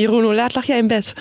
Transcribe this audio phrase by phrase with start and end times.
[0.00, 1.12] Jeroen, hoe laat lag jij in bed?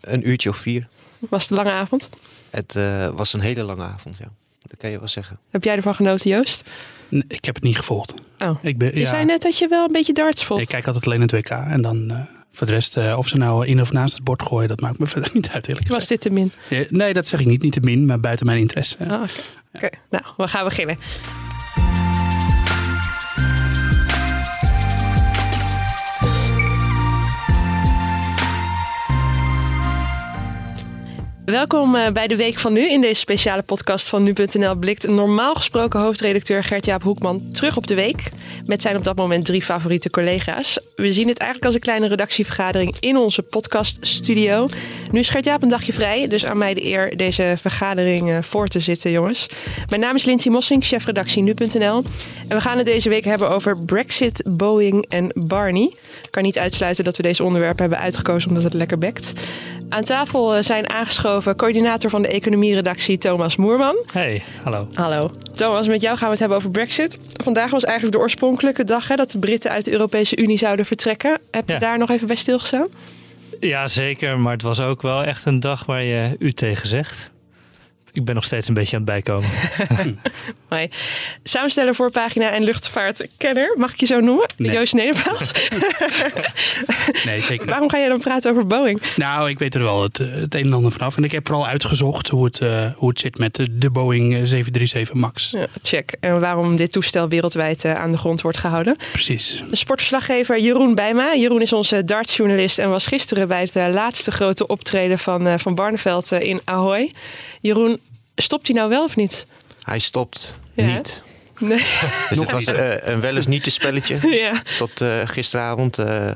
[0.00, 0.88] Een uurtje of vier.
[1.18, 2.08] Was het een lange avond?
[2.50, 4.26] Het uh, was een hele lange avond, ja.
[4.58, 5.38] Dat kan je wel zeggen.
[5.50, 6.62] Heb jij ervan genoten, Joost?
[7.08, 8.14] Nee, ik heb het niet gevolgd.
[8.38, 8.58] Oh.
[8.62, 10.62] Ik ben, ja, je zei net dat je wel een beetje darts volgt.
[10.62, 11.50] Ik kijk altijd alleen het WK.
[11.50, 12.20] En dan uh,
[12.52, 14.98] voor de rest, uh, of ze nou in of naast het bord gooien, dat maakt
[14.98, 15.68] me verder niet uit.
[15.68, 16.52] Eerlijk Was dit te min?
[16.68, 17.62] Ja, nee, dat zeg ik niet.
[17.62, 18.96] Niet te min, maar buiten mijn interesse.
[19.00, 19.30] Oh, Oké, okay.
[19.72, 19.90] okay.
[20.10, 20.98] nou, we gaan beginnen.
[31.46, 32.88] Welkom eh, bij de Week van Nu.
[32.90, 37.94] In deze speciale podcast van Nu.nl blikt normaal gesproken hoofdredacteur Gert-Jaap Hoekman terug op de
[37.94, 38.28] week.
[38.64, 40.78] Met zijn op dat moment drie favoriete collega's.
[40.96, 44.68] We zien het eigenlijk als een kleine redactievergadering in onze podcaststudio.
[45.10, 48.68] Nu is Gert-Jaap een dagje vrij, dus aan mij de eer deze vergadering eh, voor
[48.68, 49.46] te zitten, jongens.
[49.88, 52.04] Mijn naam is Lindsay Mossing, chefredactie Nu.nl.
[52.48, 55.94] En we gaan het deze week hebben over Brexit, Boeing en Barney.
[56.22, 59.32] Ik kan niet uitsluiten dat we deze onderwerpen hebben uitgekozen omdat het lekker bekt.
[59.88, 63.96] Aan tafel eh, zijn aangeschoven coördinator van de economieredactie Thomas Moerman.
[64.12, 64.88] Hey, hallo.
[64.94, 65.30] Hallo.
[65.54, 67.18] Thomas, met jou gaan we het hebben over Brexit.
[67.42, 70.86] Vandaag was eigenlijk de oorspronkelijke dag hè, dat de Britten uit de Europese Unie zouden
[70.86, 71.38] vertrekken.
[71.50, 72.86] Heb je daar nog even bij stilgestaan?
[73.60, 74.38] Ja, zeker.
[74.38, 77.34] Maar het was ook wel echt een dag waar je u tegen zegt
[78.16, 79.50] ik ben nog steeds een beetje aan het bijkomen.
[80.68, 80.88] Mooi.
[81.42, 84.48] Samensteller voor pagina en luchtvaartkenner, mag ik je zo noemen?
[84.56, 84.72] Nee.
[84.72, 85.50] Joost Nederveld.
[87.26, 89.02] nee, zeker Waarom ga jij dan praten over Boeing?
[89.16, 91.16] Nou, ik weet er wel het, het een en ander vanaf.
[91.16, 95.14] En ik heb vooral uitgezocht hoe het, uh, hoe het zit met de, Boeing 737
[95.14, 95.50] MAX.
[95.50, 96.16] Ja, check.
[96.20, 98.96] En waarom dit toestel wereldwijd uh, aan de grond wordt gehouden.
[99.12, 99.64] Precies.
[99.70, 101.34] De sportverslaggever Jeroen Bijma.
[101.34, 105.74] Jeroen is onze dartsjournalist en was gisteren bij het uh, laatste grote optreden van, van
[105.74, 107.12] Barneveld in Ahoy.
[107.60, 108.00] Jeroen,
[108.36, 109.46] stopt hij nou wel of niet?
[109.82, 110.86] Hij stopt ja.
[110.86, 111.22] niet.
[111.58, 111.78] Nee.
[112.28, 114.18] Dus het was uh, een wel eens niet te spelletje.
[114.44, 114.62] ja.
[114.78, 115.98] Tot uh, gisteravond.
[115.98, 116.30] Uh,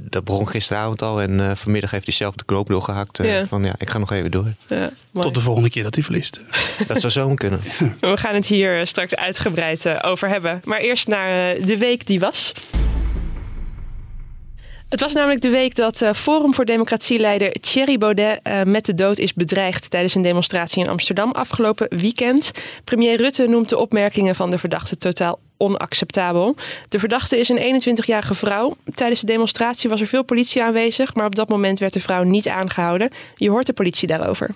[0.00, 1.20] dat begon gisteravond al.
[1.20, 3.18] En vanmiddag heeft hij zelf de knoop doorgehakt.
[3.22, 3.46] Ja.
[3.46, 4.52] Van ja, ik ga nog even door.
[4.66, 6.40] Ja, Tot de volgende keer dat hij verliest.
[6.86, 7.60] Dat zou zo kunnen.
[8.00, 10.60] We gaan het hier straks uitgebreid over hebben.
[10.64, 12.52] Maar eerst naar de week die was.
[14.92, 18.94] Het was namelijk de week dat uh, Forum voor Democratie-leider Thierry Baudet uh, met de
[18.94, 22.50] dood is bedreigd tijdens een demonstratie in Amsterdam afgelopen weekend.
[22.84, 26.56] Premier Rutte noemt de opmerkingen van de verdachte totaal onacceptabel.
[26.88, 28.76] De verdachte is een 21-jarige vrouw.
[28.94, 32.22] Tijdens de demonstratie was er veel politie aanwezig, maar op dat moment werd de vrouw
[32.22, 33.10] niet aangehouden.
[33.34, 34.50] Je hoort de politie daarover.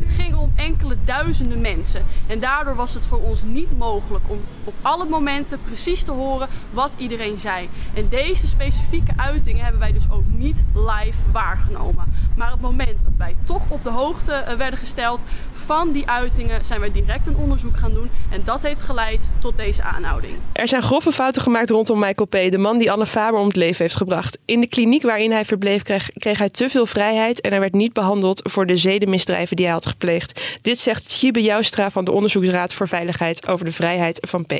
[0.00, 2.04] Het ging om enkele duizenden mensen.
[2.26, 6.48] En daardoor was het voor ons niet mogelijk om op alle momenten precies te horen
[6.70, 7.68] wat iedereen zei.
[7.94, 12.04] En deze specifieke uitingen hebben wij dus ook niet live waargenomen.
[12.40, 15.20] Maar het moment dat wij toch op de hoogte eh, werden gesteld
[15.66, 18.10] van die uitingen zijn wij direct een onderzoek gaan doen.
[18.30, 20.32] En dat heeft geleid tot deze aanhouding.
[20.52, 23.56] Er zijn grove fouten gemaakt rondom Michael P., de man die Anne Faber om het
[23.56, 24.38] leven heeft gebracht.
[24.44, 27.74] In de kliniek waarin hij verbleef kreeg, kreeg hij te veel vrijheid en hij werd
[27.74, 30.58] niet behandeld voor de zedenmisdrijven die hij had gepleegd.
[30.62, 34.52] Dit zegt Chibe Joustra van de Onderzoeksraad voor Veiligheid over de vrijheid van P.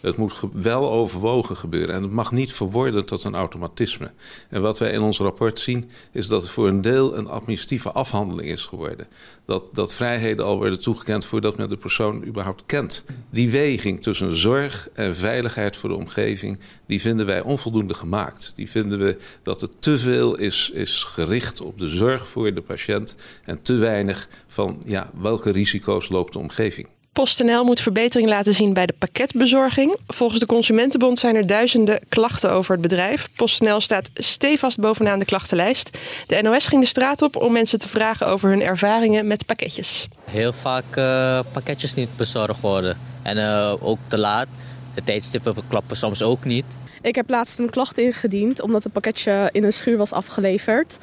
[0.00, 4.10] Het moet wel overwogen gebeuren en het mag niet verworden tot een automatisme.
[4.48, 7.92] En wat wij in ons rapport zien is dat het voor een deel een administratieve
[7.92, 9.06] afhandeling is geworden.
[9.44, 13.04] Dat, dat vrijheden al worden toegekend voordat men de persoon überhaupt kent.
[13.30, 18.52] Die weging tussen zorg en veiligheid voor de omgeving, die vinden wij onvoldoende gemaakt.
[18.56, 22.62] Die vinden we dat het te veel is, is gericht op de zorg voor de
[22.62, 26.88] patiënt en te weinig van ja, welke risico's loopt de omgeving.
[27.12, 29.96] PostNL moet verbetering laten zien bij de pakketbezorging.
[30.06, 33.28] Volgens de Consumentenbond zijn er duizenden klachten over het bedrijf.
[33.36, 35.98] PostNL staat stevast bovenaan de klachtenlijst.
[36.26, 40.08] De NOS ging de straat op om mensen te vragen over hun ervaringen met pakketjes.
[40.30, 42.98] Heel vaak uh, pakketjes niet bezorgd worden.
[43.22, 44.46] En uh, ook te laat.
[44.94, 46.64] De tijdstippen klappen soms ook niet.
[47.02, 50.98] Ik heb laatst een klacht ingediend omdat het pakketje in een schuur was afgeleverd.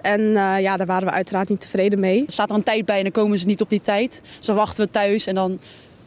[0.00, 2.24] En uh, ja, daar waren we uiteraard niet tevreden mee.
[2.26, 4.22] Er staat er een tijd bij en dan komen ze niet op die tijd.
[4.38, 5.52] Zo wachten we thuis en dan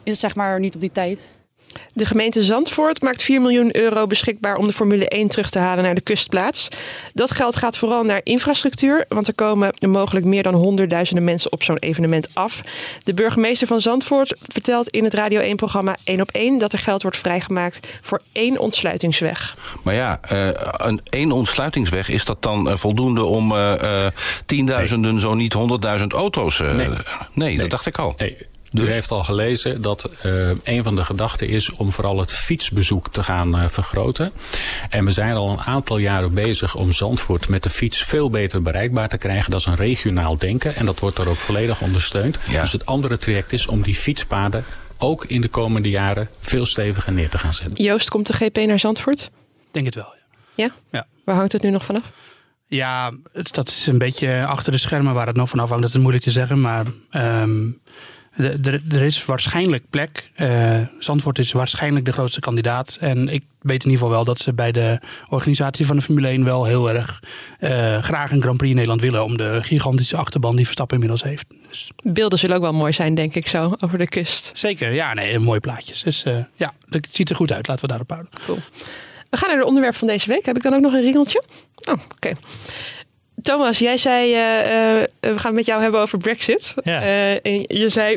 [0.02, 1.28] is het zeg maar niet op die tijd.
[1.94, 5.84] De gemeente Zandvoort maakt 4 miljoen euro beschikbaar om de Formule 1 terug te halen
[5.84, 6.68] naar de kustplaats.
[7.14, 11.62] Dat geld gaat vooral naar infrastructuur, want er komen mogelijk meer dan honderdduizenden mensen op
[11.62, 12.60] zo'n evenement af.
[13.04, 17.02] De burgemeester van Zandvoort vertelt in het Radio 1-programma 1 op 1 dat er geld
[17.02, 19.56] wordt vrijgemaakt voor één ontsluitingsweg.
[19.82, 24.06] Maar ja, uh, een één ontsluitingsweg, is dat dan uh, voldoende om uh,
[24.46, 25.20] tienduizenden, nee.
[25.20, 26.58] zo niet honderdduizend auto's?
[26.58, 26.74] Nee.
[26.74, 26.88] nee.
[27.34, 28.14] nee, dat dacht ik al.
[28.16, 28.36] Nee.
[28.72, 28.88] Dus?
[28.88, 33.08] U heeft al gelezen dat uh, een van de gedachten is om vooral het fietsbezoek
[33.12, 34.32] te gaan uh, vergroten.
[34.90, 38.62] En we zijn al een aantal jaren bezig om Zandvoort met de fiets veel beter
[38.62, 39.50] bereikbaar te krijgen.
[39.50, 42.38] Dat is een regionaal denken en dat wordt er ook volledig ondersteund.
[42.48, 42.60] Ja.
[42.60, 44.64] Dus het andere traject is om die fietspaden
[44.98, 47.84] ook in de komende jaren veel steviger neer te gaan zetten.
[47.84, 49.30] Joost, komt de GP naar Zandvoort?
[49.70, 50.14] Denk het wel,
[50.54, 50.64] ja.
[50.64, 50.72] Ja?
[50.90, 51.06] ja.
[51.24, 52.10] Waar hangt het nu nog vanaf?
[52.66, 55.82] Ja, dat is een beetje achter de schermen waar het nog van afhangt.
[55.82, 56.60] Dat is moeilijk te zeggen.
[56.60, 57.80] Maar um,
[58.36, 60.30] er is waarschijnlijk plek.
[60.36, 62.96] Uh, Zandvoort is waarschijnlijk de grootste kandidaat.
[63.00, 66.28] En ik weet in ieder geval wel dat ze bij de organisatie van de Formule
[66.28, 67.22] 1 wel heel erg
[67.60, 69.24] uh, graag een Grand Prix in Nederland willen.
[69.24, 71.44] Om de gigantische achterban die Verstappen inmiddels heeft.
[71.68, 71.90] Dus.
[72.02, 74.50] Beelden zullen ook wel mooi zijn, denk ik zo, over de kust.
[74.54, 76.02] Zeker, ja, nee, mooie plaatjes.
[76.02, 77.68] Dus uh, ja, het ziet er goed uit.
[77.68, 78.30] Laten we daarop houden.
[78.44, 78.58] Cool.
[79.30, 80.46] We gaan naar het onderwerp van deze week.
[80.46, 81.42] Heb ik dan ook nog een ringeltje?
[81.88, 82.32] Oh, oké.
[83.42, 84.36] Thomas, jij zei, uh,
[85.20, 86.74] we gaan het met jou hebben over Brexit.
[86.82, 87.00] Ja.
[87.66, 88.16] Je zei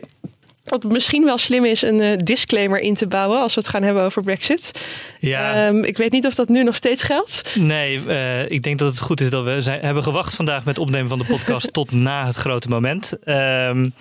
[0.63, 3.83] dat het misschien wel slim is een disclaimer in te bouwen als we het gaan
[3.83, 4.72] hebben over Brexit.
[5.19, 5.68] Ja.
[5.68, 7.56] Um, ik weet niet of dat nu nog steeds geldt.
[7.56, 8.00] Nee,
[8.48, 11.19] ik denk dat het goed is dat we zijn, hebben gewacht vandaag met opnemen van
[11.19, 13.13] de podcast tot na het grote moment.
[13.25, 13.94] Um,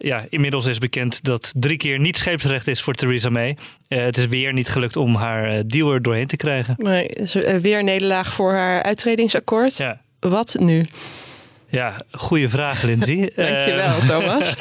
[0.00, 3.56] ja, inmiddels is bekend dat drie keer niet scheepsrecht is voor Theresa May.
[3.88, 6.74] Uh, het is weer niet gelukt om haar deal er doorheen te krijgen.
[6.78, 7.10] Nee,
[7.60, 9.76] weer een nederlaag voor haar uittredingsakkoord.
[9.76, 10.00] Ja.
[10.20, 10.86] Wat nu?
[11.68, 13.30] Ja, goede vraag, Lindsay.
[13.36, 14.54] Dankjewel, uh, Thomas.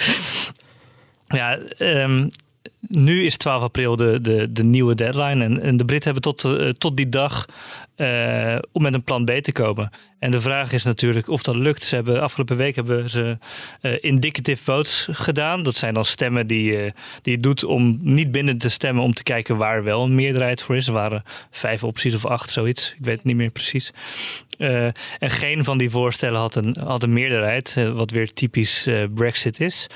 [1.39, 2.29] ja, um,
[2.89, 5.43] nu is 12 april de, de, de nieuwe deadline.
[5.43, 7.45] En, en de Britten hebben tot, uh, tot die dag
[7.97, 9.89] uh, om met een plan B te komen.
[10.19, 11.83] En de vraag is natuurlijk of dat lukt.
[11.83, 13.37] Ze hebben, afgelopen week hebben ze
[13.81, 15.63] uh, indicative votes gedaan.
[15.63, 16.91] Dat zijn dan stemmen die, uh,
[17.21, 20.61] die je doet om niet binnen te stemmen om te kijken waar wel een meerderheid
[20.61, 20.87] voor is.
[20.87, 22.93] Er waren vijf opties of acht, zoiets.
[22.97, 23.93] Ik weet het niet meer precies.
[24.57, 29.87] En geen van die voorstellen had een, had een meerderheid, wat weer typisch Brexit is.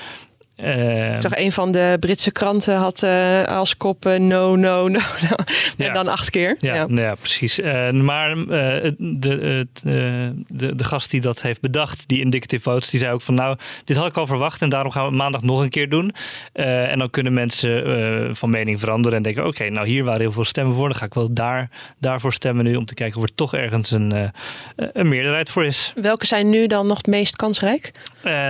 [0.56, 4.88] Uh, ik zag een van de Britse kranten had uh, als kop uh, no, no,
[4.88, 5.36] no, no.
[5.86, 6.56] En dan acht keer.
[6.58, 6.86] Ja, ja.
[6.88, 7.60] ja precies.
[7.92, 13.22] maar de, de, de gast die dat heeft bedacht, die indicative votes, die zei ook
[13.22, 15.88] van nou, dit had ik al verwacht en daarom gaan we maandag nog een keer
[15.88, 16.14] doen.
[16.52, 20.32] en dan kunnen mensen van mening veranderen en denken oké, okay, nou hier waren heel
[20.32, 23.22] veel stemmen voor, dan ga ik wel daar, daarvoor stemmen nu om te kijken of
[23.22, 24.32] er toch ergens een,
[24.76, 25.92] een meerderheid voor is.
[25.94, 27.92] Welke zijn nu dan nog het meest kansrijk?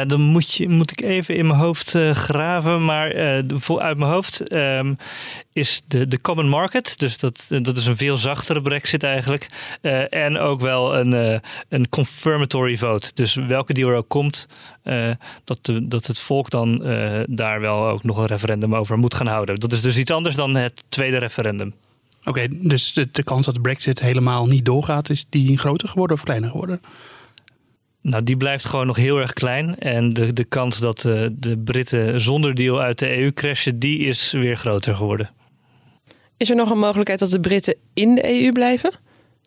[0.06, 4.54] dan moet, je, moet ik even in mijn hoofd graven, maar uh, uit mijn hoofd
[4.54, 4.96] um,
[5.52, 6.98] is de, de Common Market.
[6.98, 9.46] Dus dat, dat is een veel zachtere brexit eigenlijk.
[9.82, 13.10] Uh, en ook wel een, een confirmatory vote.
[13.14, 14.46] Dus welke deal er ook komt,
[15.44, 16.78] dat, de, dat het volk dan
[17.28, 19.54] daar wel ook nog een referendum over moet gaan houden.
[19.54, 21.74] Dat is dus iets anders dan het tweede referendum.
[22.24, 26.16] Oké, dus de, de kans dat de brexit helemaal niet doorgaat, is die groter geworden
[26.16, 26.80] of kleiner geworden?
[28.04, 29.78] Nou, die blijft gewoon nog heel erg klein.
[29.78, 33.98] En de, de kans dat de, de Britten zonder deal uit de EU crashen, die
[33.98, 35.30] is weer groter geworden.
[36.36, 38.90] Is er nog een mogelijkheid dat de Britten in de EU blijven?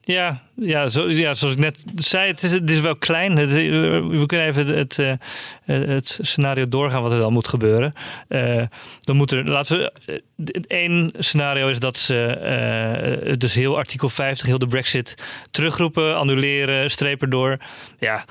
[0.08, 3.38] Ja, ja, zo, ja, zoals ik net zei, het is, het is wel klein.
[3.38, 5.20] Het, we kunnen even het, het,
[5.66, 7.94] eh, het, scenario doorgaan wat er dan moet gebeuren.
[8.30, 8.64] Uh,
[9.02, 10.22] dan moet er, laten we,
[10.68, 15.16] één scenario is dat ze uh, dus heel artikel 50, heel de brexit
[15.52, 17.58] terugroepen, annuleren, strepen door.
[18.00, 18.26] Ja,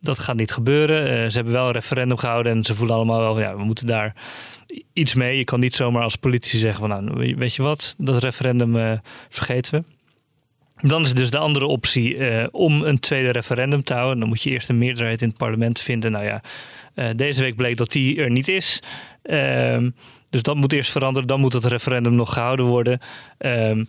[0.00, 1.30] dat gaat niet gebeuren.
[1.30, 4.14] ze hebben wel een referendum gehouden en ze voelen allemaal wel, ja, we moeten daar
[4.92, 5.36] iets mee.
[5.36, 9.74] Je kan niet zomaar als politici zeggen van, nou, weet je wat, dat referendum vergeten
[9.74, 9.96] we.
[10.88, 14.18] Dan is dus de andere optie uh, om een tweede referendum te houden.
[14.18, 16.12] Dan moet je eerst een meerderheid in het parlement vinden.
[16.12, 16.42] Nou ja,
[17.14, 18.82] deze week bleek dat die er niet is.
[19.22, 19.94] Um,
[20.30, 21.28] dus dat moet eerst veranderen.
[21.28, 23.00] Dan moet het referendum nog gehouden worden.
[23.38, 23.86] Um,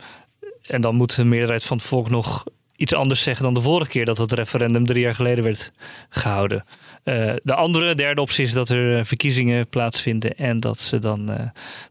[0.68, 2.44] en dan moet de meerderheid van het volk nog
[2.80, 5.72] iets anders zeggen dan de vorige keer dat het referendum drie jaar geleden werd
[6.10, 6.66] gehouden.
[7.04, 11.40] Uh, de andere, derde optie is dat er verkiezingen plaatsvinden en dat, ze dan, uh,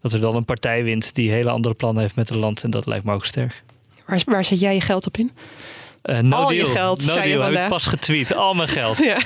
[0.00, 2.62] dat er dan een partij wint die hele andere plannen heeft met het land.
[2.62, 3.62] En dat lijkt me ook sterk.
[4.06, 5.32] Waar, waar zet jij je geld op in?
[6.08, 6.66] Uh, no Al deal.
[6.66, 7.50] je geld, no zei deal.
[7.50, 8.34] je heb ik pas getweet.
[8.34, 8.98] Al mijn geld.
[9.10, 9.18] ja.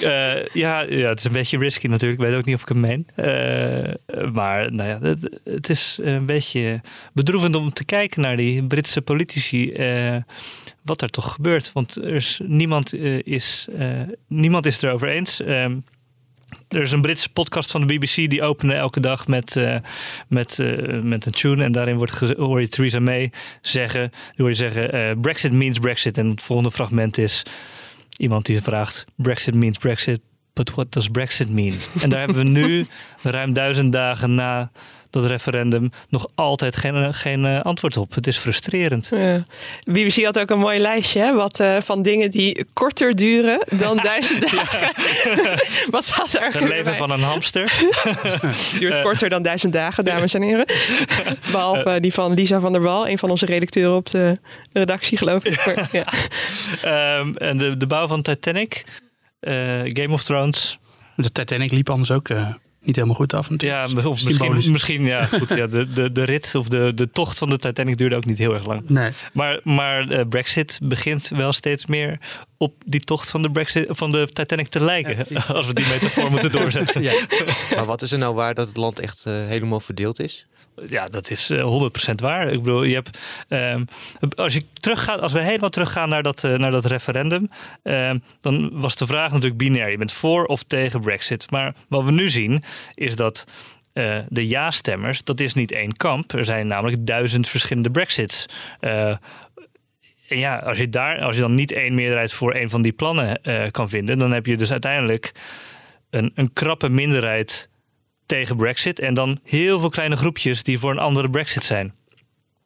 [0.00, 2.20] uh, ja, ja, het is een beetje risky natuurlijk.
[2.20, 3.06] Ik weet ook niet of ik het meen.
[3.16, 6.80] Uh, maar nou ja, het, het, is een beetje
[7.12, 9.72] bedroevend om te kijken naar die Britse politici.
[10.82, 11.72] wat er toch gebeurt.
[11.72, 13.68] Want er is, niemand, is,
[14.28, 15.42] niemand is het erover eens.
[15.42, 15.76] Ehm,
[16.68, 19.76] er is een Britse podcast van de BBC die openen elke dag met, uh,
[20.28, 21.64] met, uh, met een tune.
[21.64, 26.18] En daarin wordt hoor je Theresa May zeggen, hoor je zeggen uh, Brexit means Brexit.
[26.18, 27.42] En het volgende fragment is
[28.16, 30.20] iemand die vraagt Brexit means Brexit,
[30.52, 31.74] but what does Brexit mean?
[32.00, 32.86] en daar hebben we nu
[33.22, 34.70] ruim duizend dagen na
[35.12, 38.14] dat referendum nog altijd geen, geen uh, antwoord op.
[38.14, 39.08] Het is frustrerend.
[39.10, 39.44] Ja.
[39.82, 41.32] BBC had ook een mooi lijstje hè?
[41.32, 44.92] Wat, uh, van dingen die korter duren dan duizend dagen.
[45.90, 46.52] Wat staat er?
[46.52, 47.72] Het leven van een hamster.
[48.78, 50.66] Duurt uh, korter dan duizend dagen, dames en heren.
[51.50, 54.38] Behalve die van Lisa van der Wal, een van onze redacteuren op de
[54.72, 55.66] redactie, geloof ik.
[55.66, 55.88] Maar,
[56.82, 57.18] ja.
[57.18, 58.84] um, en de, de bouw van Titanic,
[59.84, 60.78] Game of Thrones.
[61.16, 62.28] De Titanic liep anders ook
[62.82, 63.48] niet helemaal goed af.
[63.56, 67.38] Ja, of misschien, misschien ja, goed, ja, de, de, de rit of de, de tocht
[67.38, 68.88] van de Titanic duurde ook niet heel erg lang.
[68.88, 69.10] Nee.
[69.32, 72.18] Maar, maar uh, Brexit begint wel steeds meer
[72.56, 75.26] op die tocht van de, Brexit, van de Titanic te lijken.
[75.46, 76.90] als we die metafoor moeten doorzetten.
[77.02, 77.12] Ja.
[77.74, 80.46] Maar wat is er nou waar dat het land echt uh, helemaal verdeeld is?
[80.88, 82.48] Ja, dat is uh, eh, 100% waar.
[82.52, 83.84] Ik bedoel, je hebt, um,
[84.34, 87.50] als, je teruggaat, als we helemaal teruggaan naar dat, uh, naar dat referendum,
[87.82, 89.90] um, dan was de vraag natuurlijk binair.
[89.90, 91.50] Je bent voor of tegen Brexit.
[91.50, 92.62] Maar wat we nu zien,
[92.94, 93.44] is dat
[93.94, 96.32] uh, de ja-stemmers, dat is niet één kamp.
[96.32, 98.46] Er zijn namelijk duizend verschillende Brexits.
[98.80, 99.18] en
[100.28, 103.40] ja, als je, daar, als je dan niet één meerderheid voor een van die plannen
[103.70, 105.32] kan vinden, dan heb je dus uiteindelijk
[106.10, 107.68] een, een krappe minderheid
[108.26, 109.00] tegen Brexit.
[109.00, 111.94] En dan heel veel kleine groepjes die voor een andere Brexit zijn.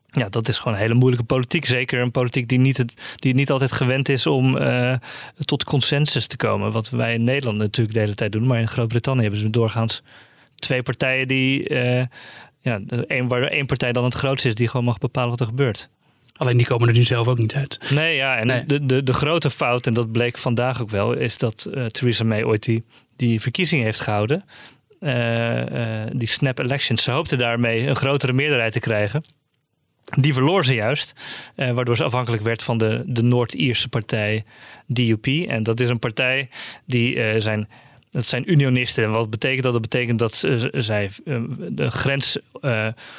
[0.07, 1.65] Ja, dat is gewoon een hele moeilijke politiek.
[1.65, 2.85] Zeker een politiek die niet,
[3.17, 4.95] die niet altijd gewend is om uh,
[5.39, 6.73] tot consensus te komen.
[6.73, 8.47] Wat wij in Nederland natuurlijk de hele tijd doen.
[8.47, 10.03] Maar in Groot-Brittannië hebben ze doorgaans
[10.55, 11.69] twee partijen die.
[11.69, 12.03] Uh,
[12.61, 15.47] ja, één, waar één partij dan het grootste is die gewoon mag bepalen wat er
[15.47, 15.89] gebeurt.
[16.37, 17.91] Alleen die komen er nu zelf ook niet uit.
[17.91, 21.39] Nee, ja, en De, de, de grote fout, en dat bleek vandaag ook wel, is
[21.39, 22.85] dat uh, Theresa May ooit die,
[23.17, 24.45] die verkiezing heeft gehouden.
[25.01, 27.03] Eh, eh, die snap elections.
[27.03, 29.25] Ze hoopten daarmee een grotere meerderheid te krijgen.
[30.19, 31.15] Die verloor ze juist,
[31.57, 34.45] uh, waardoor ze afhankelijk werd van de, de Noord-Ierse partij
[34.87, 35.27] DUP.
[35.27, 36.49] En dat is een partij
[36.85, 37.69] die uh, zijn.
[38.11, 39.05] Dat zijn unionisten.
[39.05, 39.73] En wat betekent dat?
[39.73, 41.11] Dat betekent dat zij
[41.69, 42.39] de grens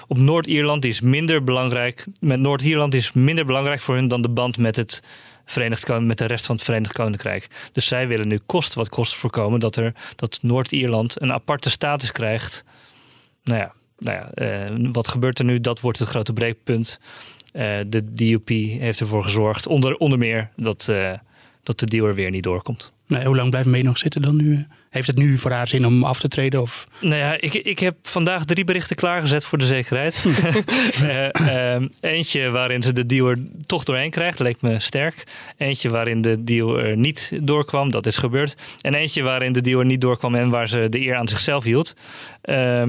[0.07, 2.05] op Noord-Ierland is minder belangrijk.
[2.19, 5.03] Met Noord-Ierland is minder belangrijk voor hun dan de band met het
[5.50, 7.48] Verenigd met de rest van het Verenigd Koninkrijk.
[7.72, 12.12] Dus zij willen nu kost wat kost voorkomen dat, er, dat Noord-Ierland een aparte status
[12.12, 12.63] krijgt.
[13.44, 15.62] Nou ja, nou ja eh, wat gebeurt er nu?
[15.62, 17.00] Dat wordt het grote breekpunt.
[17.54, 18.48] Uh, de DUP
[18.80, 21.13] heeft ervoor gezorgd, onder, onder meer, dat, uh,
[21.63, 22.94] dat de deal er weer niet doorkomt.
[23.08, 24.68] Nee, hoe lang blijft mee nog zitten dan nu?
[24.98, 26.62] Heeft het nu voor haar zin om af te treden?
[26.62, 26.88] Of?
[27.00, 30.24] Nou ja, ik, ik heb vandaag drie berichten klaargezet voor de zekerheid.
[31.01, 31.75] uh,
[32.13, 35.24] eentje waarin ze de deal er toch doorheen krijgt, leek me sterk.
[35.58, 38.56] Eentje waarin de deal er niet doorkwam, dat is gebeurd.
[38.82, 41.63] En eentje waarin de deal er niet doorkwam en waar ze de eer aan zichzelf
[41.63, 41.96] hield.
[42.46, 42.84] Uh,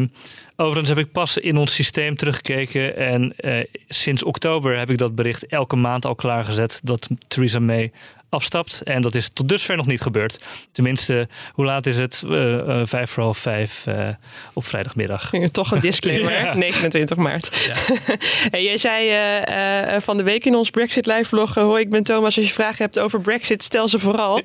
[0.60, 5.14] Overigens heb ik pas in ons systeem teruggekeken en uh, sinds oktober heb ik dat
[5.14, 7.92] bericht elke maand al klaargezet dat Theresa May
[8.28, 8.82] afstapt.
[8.82, 10.38] En dat is tot dusver nog niet gebeurd.
[10.72, 12.22] Tenminste, hoe laat is het?
[12.26, 14.08] Uh, vijf voor half vijf uh,
[14.52, 15.30] op vrijdagmiddag.
[15.52, 16.54] Toch een disclaimer, ja.
[16.54, 17.66] 29 maart.
[17.66, 17.96] Ja.
[18.50, 21.54] hey, jij zei van de week in ons Brexit live blog...
[21.54, 24.42] hoi, ik ben Thomas, als je vragen hebt over Brexit, stel ze vooral.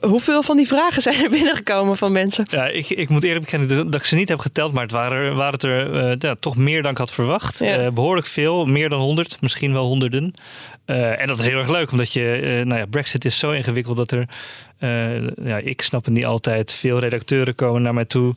[0.00, 2.46] hoeveel van die vragen zijn er binnengekomen van mensen?
[2.50, 4.72] Ja, ik, ik moet eerlijk bekennen dat ik ze niet heb geteld...
[4.72, 7.62] maar het waren, waren het er ja, toch meer dan ik had verwacht.
[7.94, 10.34] behoorlijk veel, meer dan honderd, misschien wel honderden.
[10.86, 13.50] Uh, en dat is heel erg leuk, omdat je, uh, nou ja, Brexit is zo
[13.50, 14.28] ingewikkeld dat er,
[14.80, 16.72] uh, ja, ik snap het niet altijd.
[16.72, 18.34] Veel redacteuren komen naar mij toe,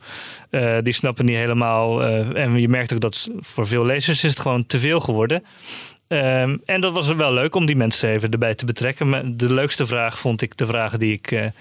[0.83, 2.03] die snappen niet helemaal.
[2.35, 5.43] en je merkt ook dat voor veel lezers is het gewoon te veel geworden.
[6.09, 9.37] Um, en dat was wel leuk om die mensen even erbij te betrekken.
[9.37, 11.51] De leukste vraag vond ik de vragen die ik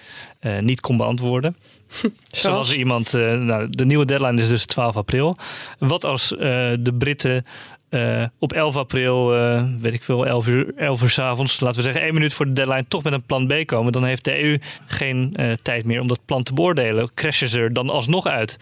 [0.61, 1.57] niet kon beantwoorden.
[2.31, 5.37] Zoals iemand, nou, de nieuwe deadline is dus 12 april.
[5.79, 7.45] Wat als de Britten
[7.91, 11.77] uh, op 11 april, uh, weet ik veel, 11 uur, 11 uur s avonds, laten
[11.77, 13.93] we zeggen één minuut voor de deadline, toch met een plan B komen.
[13.93, 17.15] Dan heeft de EU geen uh, tijd meer om dat plan te beoordelen.
[17.15, 18.59] Crashen ze er dan alsnog uit?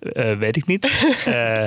[0.00, 1.04] Uh, weet ik niet.
[1.28, 1.66] uh,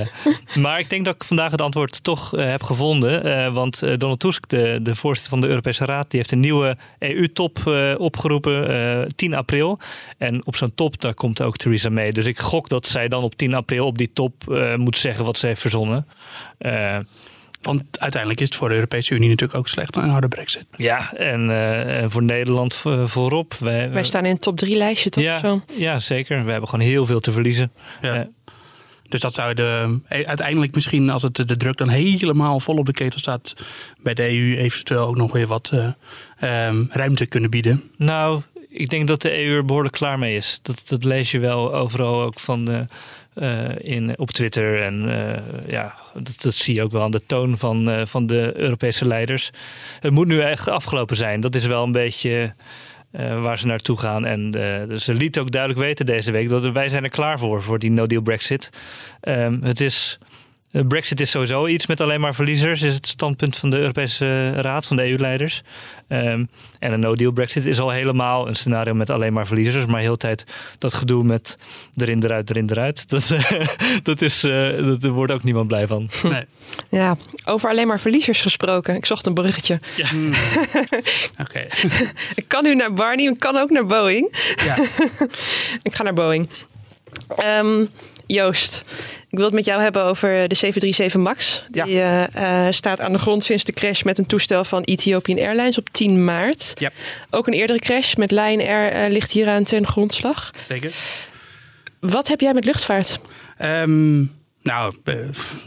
[0.63, 3.53] maar ik denk dat ik vandaag het antwoord toch uh, heb gevonden.
[3.53, 7.57] want Donald Tusk, de, de voorzitter van de Europese Raad, die heeft een nieuwe EU-top
[7.97, 9.79] opgeroepen 10 april.
[10.17, 12.11] En op zo'n top, daar komt ook Theresa May.
[12.11, 14.33] Dus ik gok dat zij dan op 10 april op die top
[14.75, 16.07] moet zeggen wat ze heeft verzonnen.
[17.63, 20.65] Want uiteindelijk is het voor de Europese Unie natuurlijk ook slecht, een harde brexit.
[20.77, 23.53] Ja, en uh, voor Nederland voorop.
[23.53, 25.23] Wij, Wij staan in het top 3 lijstje toch?
[25.23, 25.61] Ja, zo?
[25.71, 26.45] ja, zeker.
[26.45, 27.71] We hebben gewoon heel veel te verliezen.
[28.01, 28.15] Ja.
[28.15, 28.21] Uh,
[29.13, 32.85] dus dat zou de, e, uiteindelijk misschien, als het de druk dan helemaal vol op
[32.85, 33.53] de ketel staat,
[34.01, 37.83] bij de EU eventueel ook nog weer wat uh, um, ruimte kunnen bieden.
[37.97, 40.59] Nou, ik denk dat de EU er behoorlijk klaar mee is.
[40.61, 42.79] Dat, dat lees je wel overal ook van de uh,
[43.77, 44.81] in, op Twitter.
[44.81, 48.27] En uh, ja, dat, dat, zie je ook wel aan de toon van, uh, van
[48.27, 49.51] de Europese leiders.
[49.99, 51.39] Het moet nu echt afgelopen zijn.
[51.39, 52.53] Dat is wel een beetje
[53.41, 54.25] waar ze naartoe gaan.
[54.25, 54.51] En
[54.87, 57.79] dus ze lieten ook duidelijk weten deze week dat wij zijn er klaar voor, voor
[57.79, 58.69] die no-deal Brexit.
[59.21, 60.19] Um, het is
[60.81, 64.85] Brexit is sowieso iets met alleen maar verliezers, is het standpunt van de Europese Raad,
[64.85, 65.61] van de EU-leiders.
[66.07, 66.49] Um,
[66.79, 69.85] en een no-deal Brexit is al helemaal een scenario met alleen maar verliezers.
[69.85, 70.45] Maar heel tijd
[70.77, 71.57] dat gedoe met
[71.95, 73.05] erin, eruit, erin, eruit.
[73.09, 73.37] Dat,
[74.03, 76.09] dat, is, uh, dat, daar wordt ook niemand blij van.
[76.33, 76.45] Nee.
[76.89, 78.95] Ja, over alleen maar verliezers gesproken.
[78.95, 79.79] Ik zocht een bruggetje.
[79.95, 80.07] Ja.
[80.13, 80.33] Hmm.
[81.39, 81.65] Oké.
[82.35, 84.35] ik kan nu naar Barney, ik kan ook naar Boeing.
[84.65, 84.75] Ja.
[85.81, 86.49] ik ga naar Boeing.
[87.59, 87.89] Um,
[88.33, 88.83] Joost,
[89.29, 91.63] ik wil het met jou hebben over de 737 MAX.
[91.69, 92.29] Die ja.
[92.35, 95.89] uh, staat aan de grond sinds de crash met een toestel van Ethiopian Airlines op
[95.89, 96.71] 10 maart.
[96.79, 96.91] Ja.
[97.29, 100.51] Ook een eerdere crash met Lion Air uh, ligt hieraan ten grondslag.
[100.67, 100.91] Zeker.
[101.99, 103.19] Wat heb jij met luchtvaart?
[103.61, 105.15] Um, nou, uh,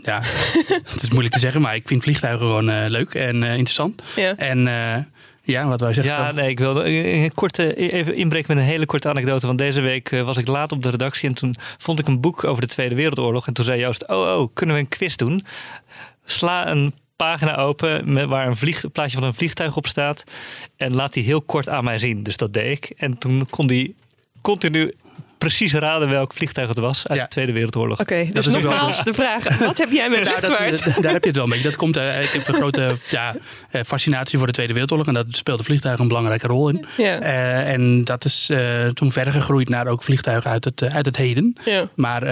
[0.03, 0.23] ja,
[0.93, 4.03] het is moeilijk te zeggen, maar ik vind vliegtuigen gewoon leuk en interessant.
[4.17, 4.37] Ja.
[4.37, 4.67] En
[5.47, 6.15] ja, wat wij zeggen.
[6.15, 9.47] Ja, nee, ik wilde een korte, even inbreken met een hele korte anekdote.
[9.47, 12.21] Want deze week eh, was ik laat op de redactie en toen vond ik een
[12.21, 13.47] boek over de Tweede Wereldoorlog.
[13.47, 15.45] En toen zei Joost, oh, oh, kunnen we een quiz doen?
[16.25, 20.25] Sla een pagina open met, waar een, vlieg, plaatje van een vliegtuig op staat.
[20.77, 22.23] En laat die heel kort aan mij zien.
[22.23, 22.93] Dus dat deed ik.
[22.97, 23.95] En toen kon die
[24.41, 24.95] continu
[25.47, 28.01] precies raden welk vliegtuig het was uit de Tweede Wereldoorlog.
[28.01, 29.59] Oké, dus nogmaals de vraag.
[29.59, 30.85] Wat heb jij met nou, luchtvaart?
[30.85, 31.63] Dat, daar heb je het wel beetje.
[31.63, 33.35] Dat komt, uh, ik heb een grote ja,
[33.71, 35.07] eh, fascinatie voor de Tweede Wereldoorlog.
[35.07, 36.85] En dat speelde vliegtuigen een belangrijke rol in.
[36.97, 37.23] Ja.
[37.23, 41.17] Uh, en dat is uh, toen verder gegroeid naar ook vliegtuigen uit het, uit het
[41.17, 41.57] heden.
[41.65, 41.89] Ja.
[41.95, 42.25] Maar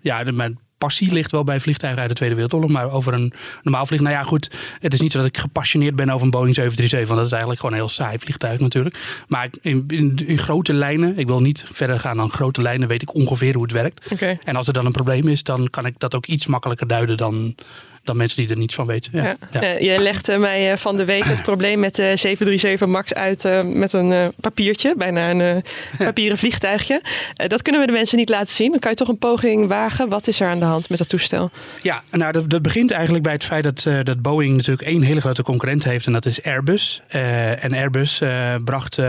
[0.00, 2.70] ja, de, passie ligt wel bij vliegtuigen uit de Tweede Wereldoorlog.
[2.70, 3.32] Maar over een
[3.62, 4.12] normaal vliegtuig.
[4.12, 4.50] Nou ja, goed.
[4.80, 7.08] Het is niet zo dat ik gepassioneerd ben over een Boeing 737.
[7.08, 9.24] Want dat is eigenlijk gewoon een heel saai vliegtuig natuurlijk.
[9.28, 11.18] Maar in, in, in grote lijnen.
[11.18, 12.88] Ik wil niet verder gaan dan grote lijnen.
[12.88, 14.10] Weet ik ongeveer hoe het werkt.
[14.12, 14.38] Okay.
[14.44, 15.42] En als er dan een probleem is.
[15.42, 17.54] Dan kan ik dat ook iets makkelijker duiden dan
[18.08, 19.10] dan mensen die er niets van weten.
[19.14, 19.36] Ja.
[19.52, 19.62] ja.
[19.62, 19.78] ja.
[19.78, 23.62] je legde mij eh, van de week het probleem met de 737 MAX uit uh,
[23.62, 25.62] met een papiertje, bijna een
[25.98, 27.02] papieren vliegtuigje.
[27.46, 28.70] dat kunnen we de mensen niet laten zien.
[28.70, 30.08] Dan kan je toch een poging wagen.
[30.08, 31.50] Wat is er aan de hand met dat toestel?
[31.82, 35.20] Ja, nou dat, dat begint eigenlijk bij het feit dat, dat Boeing natuurlijk één hele
[35.20, 37.02] grote concurrent heeft en dat is Airbus.
[37.08, 38.22] en Airbus
[38.64, 39.00] bracht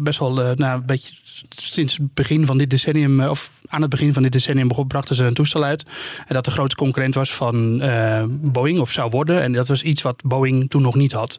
[0.00, 1.14] best wel nou, een beetje
[1.48, 5.24] sinds het begin van dit decennium, of aan het begin van dit decennium brachten ze
[5.24, 5.82] een toestel uit.
[6.26, 7.82] En dat de grote concurrent was van
[8.28, 9.42] Boeing of zou worden.
[9.42, 11.38] En dat was iets wat Boeing toen nog niet had.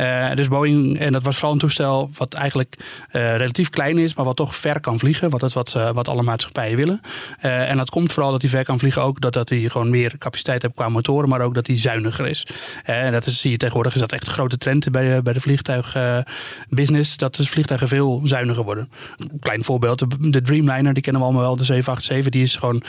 [0.00, 2.76] Uh, dus Boeing, en dat was vooral een toestel wat eigenlijk
[3.12, 5.28] uh, relatief klein is, maar wat toch ver kan vliegen.
[5.28, 7.00] Want dat is wat, wat alle maatschappijen willen.
[7.40, 10.62] en dat komt vooral dat hij ver kan vliegen ook doordat hij gewoon meer capaciteit
[10.62, 12.46] heeft qua motoren, maar ook dat hij zuiniger is.
[12.84, 15.32] en dat is, zie je tegenwoordig, is dat echt een grote trend bij de, bij
[15.32, 17.16] de vliegtuigbusiness.
[17.16, 18.90] dat de vliegtuigen veel zuiniger worden.
[19.16, 22.56] Een klein voorbeeld, de, de Dreamliner, die kennen we allemaal wel, de 787, die is
[22.56, 22.82] gewoon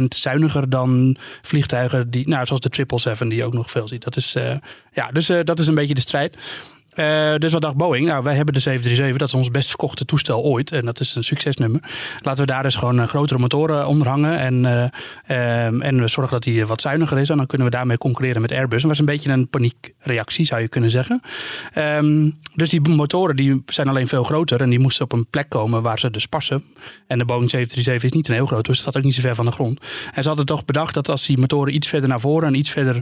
[0.00, 4.04] 30% zuiniger dan vliegtuigen die, nou, zoals de 777 die je ook nog veel ziet.
[4.04, 4.56] Dat is, uh,
[4.90, 6.36] ja, dus uh, dat is een beetje de strijd.
[6.96, 8.06] Uh, dus wat dacht Boeing?
[8.06, 10.72] Nou, wij hebben de 737, dat is ons best verkochte toestel ooit.
[10.72, 11.80] En dat is een succesnummer.
[12.20, 14.38] Laten we daar dus gewoon uh, grotere motoren onder hangen.
[14.38, 17.28] En, uh, um, en we zorgen dat die wat zuiniger is.
[17.28, 18.82] En dan kunnen we daarmee concurreren met Airbus.
[18.82, 21.20] En dat was een beetje een paniekreactie, zou je kunnen zeggen.
[21.74, 24.60] Um, dus die motoren die zijn alleen veel groter.
[24.60, 26.64] En die moesten op een plek komen waar ze dus passen.
[27.06, 29.20] En de Boeing 737 is niet een heel groot, dus het staat ook niet zo
[29.20, 29.80] ver van de grond.
[30.14, 32.70] En ze hadden toch bedacht dat als die motoren iets verder naar voren en iets
[32.70, 32.96] verder.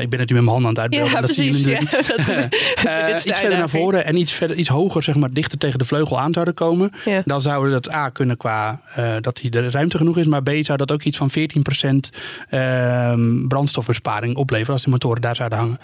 [0.00, 1.10] ik ben het nu met mijn handen aan het uitbeelden.
[1.10, 1.80] Ja, dat precies, zie je ja,
[2.16, 5.58] dat is, Uh, iets verder naar voren en iets, verder, iets hoger, zeg maar, dichter
[5.58, 6.90] tegen de vleugel aan zouden komen.
[7.04, 7.22] Ja.
[7.24, 10.26] Dan zouden dat A kunnen qua uh, dat hij de ruimte genoeg is.
[10.26, 11.34] Maar B zou dat ook iets van 14%
[12.50, 13.12] uh,
[13.48, 15.78] brandstofbesparing opleveren als die motoren daar zouden hangen.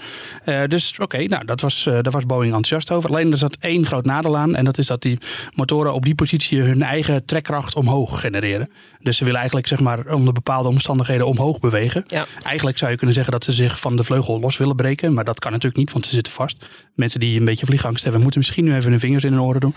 [0.45, 3.11] Uh, dus oké, okay, nou dat was, daar was Boeing enthousiast over.
[3.11, 4.55] Alleen er zat één groot nadeel aan.
[4.55, 5.19] En dat is dat die
[5.53, 8.71] motoren op die positie hun eigen trekkracht omhoog genereren.
[9.05, 12.05] Dus ze willen eigenlijk zeg maar onder bepaalde omstandigheden omhoog bewegen.
[12.07, 12.27] Ja.
[12.43, 15.15] Eigenlijk zou je kunnen zeggen dat ze zich van de vleugel los willen breken.
[15.15, 16.67] Maar dat kan natuurlijk niet, want ze zitten vast.
[16.95, 19.61] Mensen die een beetje vliegangst hebben, moeten misschien nu even hun vingers in hun oren
[19.61, 19.75] doen.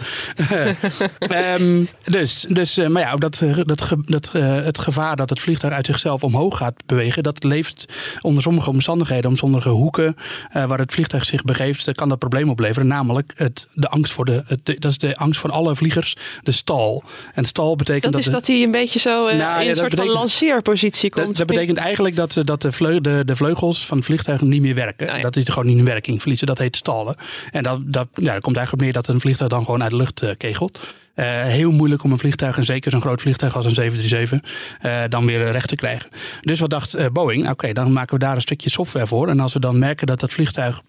[1.60, 5.74] um, dus, dus uh, maar ja, dat, dat, dat, uh, het gevaar dat het vliegtuig
[5.74, 7.86] uit zichzelf omhoog gaat bewegen, dat leeft
[8.22, 10.16] onder sommige omstandigheden, om sommige hoeken
[10.56, 12.88] uh, waar het vliegtuig zich begeeft, kan dat probleem opleveren.
[12.88, 16.52] Namelijk het, de angst voor de, het, dat is de angst van alle vliegers, de
[16.52, 17.04] stal.
[17.34, 18.12] En stal betekent dat.
[18.12, 20.20] dat is de, dat hij een beetje zo nou, in ja, een soort betekent, van
[20.20, 21.26] lanceerpositie komt.
[21.26, 24.76] Dat, dat betekent eigenlijk dat, dat de, de, de vleugels van het vliegtuig niet meer
[24.76, 25.08] werken.
[25.08, 25.22] Ja.
[25.22, 26.48] Dat die gewoon niet in werking verliezen.
[26.48, 27.16] Dat heet stallen.
[27.52, 30.24] En dat, dat, ja, komt eigenlijk op dat een vliegtuig dan gewoon uit de lucht
[30.24, 30.80] uh, kegelt.
[31.16, 34.52] Uh, heel moeilijk om een vliegtuig, en zeker zo'n groot vliegtuig als een 737,
[34.86, 36.10] uh, dan weer recht te krijgen.
[36.42, 37.50] Dus wat dacht Boeing?
[37.50, 39.28] Oké, dan maken we daar een stukje software voor.
[39.28, 40.82] En als we dan merken dat dat vliegtuig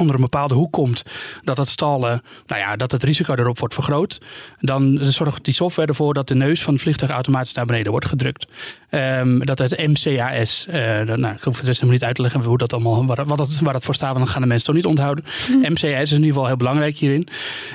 [0.00, 1.02] onder een bepaalde hoek komt,
[1.42, 4.18] dat het stallen, nou ja, dat het risico erop wordt vergroot,
[4.60, 8.06] dan zorgt die software ervoor dat de neus van het vliegtuig automatisch naar beneden wordt
[8.06, 8.46] gedrukt.
[8.90, 12.58] Um, dat het MCAS, uh, nou, ik hoef het helemaal niet uit te leggen hoe
[12.58, 14.74] dat allemaal, waar, wat dat, waar dat voor staat, want dan gaan de mensen toch
[14.74, 15.24] niet onthouden.
[15.72, 17.28] MCAS is in ieder geval heel belangrijk hierin.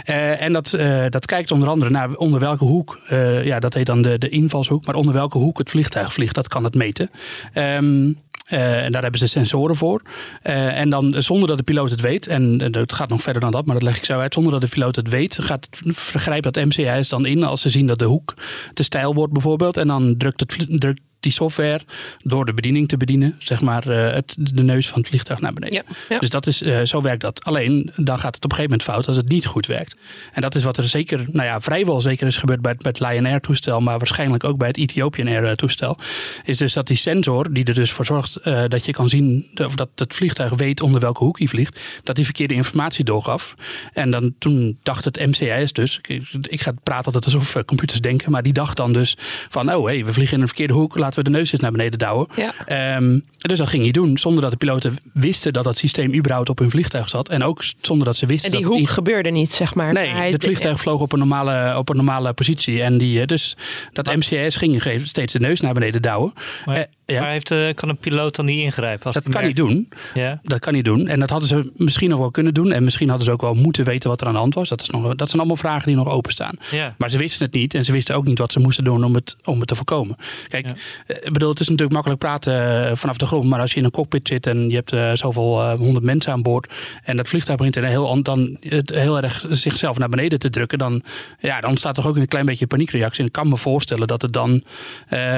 [0.06, 3.00] Uh, en dat, uh, dat kijkt onder andere naar onder welke hoek,
[3.44, 6.48] ja, dat heet dan de, de invalshoek, maar onder welke hoek het vliegtuig vliegt, dat
[6.48, 7.10] kan het meten.
[7.54, 10.02] Um, Uh, en daar hebben ze sensoren voor.
[10.42, 13.66] En dan zonder dat de piloot het weet, en het gaat nog verder dan dat,
[13.66, 14.34] maar dat leg ik zo uit.
[14.34, 17.88] Zonder dat de piloot het weet, gaat, vergrijpt dat MCAS dan in als ze zien
[17.88, 18.34] dat de hoek
[18.74, 19.78] te steil wordt bijvoorbeeld.
[19.78, 21.82] En dan drukt, het, drukt die software
[22.22, 25.84] door de bediening te bedienen, zeg maar, het, de neus van het vliegtuig naar beneden.
[26.10, 27.44] Ja, Dus dat is, zo werkt dat.
[27.44, 29.96] Alleen dan gaat het op een gegeven moment fout als het niet goed werkt.
[30.34, 33.00] En dat is wat er zeker, nou ja, vrijwel zeker is gebeurd bij het, met
[33.00, 35.98] Lion Air toestel, maar waarschijnlijk ook bij het Ethiopian Air toestel.
[36.44, 39.76] Is dus dat die sensor die er dus voor zorgt dat je kan zien, of
[39.76, 43.56] dat het vliegtuig weet onder welke hoek hij vliegt, dat die verkeerde informatie doorgaf.
[43.94, 48.02] En dan toen dacht het MCIS dus, ik, ik ga praten altijd alsof eh, computers
[48.02, 49.18] denken, maar die dacht dan dus
[49.50, 51.72] van, oh hey, we vliegen in een verkeerde hoek, laten we de neus eens naar
[51.72, 52.28] beneden douwen.
[52.36, 52.54] Ja.
[52.66, 56.50] Ehm, dus dat ging hij doen, zonder dat de piloten wisten dat dat systeem überhaupt
[56.50, 57.30] op hun vliegtuig zat.
[57.30, 59.94] En ook zonder dat ze wisten en die dat hoek gebeurde niet, zeg maar.
[59.94, 62.82] Nee, het vliegtuig vloog op een normale, op een normale positie.
[62.82, 63.56] En die, eh, dus
[63.94, 66.34] dat MCIS ging steeds de neus naar beneden douwen.
[66.66, 67.30] Maar, eh, ja.
[67.30, 69.06] heeft, kan een piloot dan niet ingrijpen?
[69.06, 69.90] Als dat kan hij doen.
[70.14, 70.40] Ja.
[70.44, 71.08] Dat kan hij doen.
[71.08, 72.72] En dat hadden ze misschien nog wel kunnen doen.
[72.72, 74.70] En misschien hadden ze ook wel moeten weten wat er aan de hand was.
[74.70, 76.56] Dat, is nog, dat zijn allemaal vragen die nog openstaan.
[76.72, 76.96] Ja.
[76.98, 77.74] Maar ze wisten het niet.
[77.74, 80.16] En ze wisten ook niet wat ze moesten doen om het, om het te voorkomen.
[80.48, 80.76] Kijk, ik
[81.16, 83.50] eh, bedoel, het is natuurlijk makkelijk praten eh, vanaf de grond.
[83.50, 86.42] Maar als je in een cockpit zit en je hebt uh, zoveel honderd mensen aan
[86.42, 86.74] boord.
[87.04, 90.78] En dat vliegtuig begint heel, dan heel erg zichzelf naar beneden te drukken.
[90.78, 91.02] Dan,
[91.40, 93.20] ja, dan ontstaat toch ook een klein beetje paniekreactie.
[93.20, 94.64] En ik kan me voorstellen dat het dan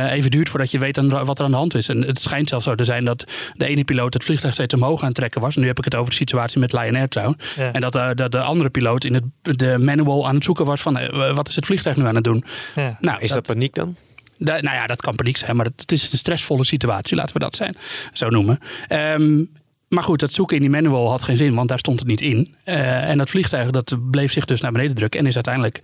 [0.09, 1.87] even duurt voordat je weet wat er aan de hand is.
[1.87, 5.01] En het schijnt zelfs zo te zijn dat de ene piloot het vliegtuig steeds omhoog
[5.01, 5.55] aan het trekken was.
[5.55, 7.43] En nu heb ik het over de situatie met Lion Air trouwens.
[7.55, 10.81] En dat, uh, dat de andere piloot in het, de manual aan het zoeken was
[10.81, 12.43] van uh, wat is het vliegtuig nu aan het doen.
[12.75, 12.97] Ja.
[12.99, 13.95] Nou, is dat, paniek dan?
[14.37, 17.55] nou ja, dat kan paniek zijn, maar het, is een stressvolle situatie, laten we dat
[17.55, 17.75] zijn,
[18.13, 18.59] zo noemen.
[18.89, 19.49] Um,
[19.87, 22.21] maar goed, dat zoeken in die manual had geen zin, want daar stond het niet
[22.21, 22.55] in.
[22.65, 25.81] Uh, en dat vliegtuig dat bleef zich dus naar beneden drukken en is uiteindelijk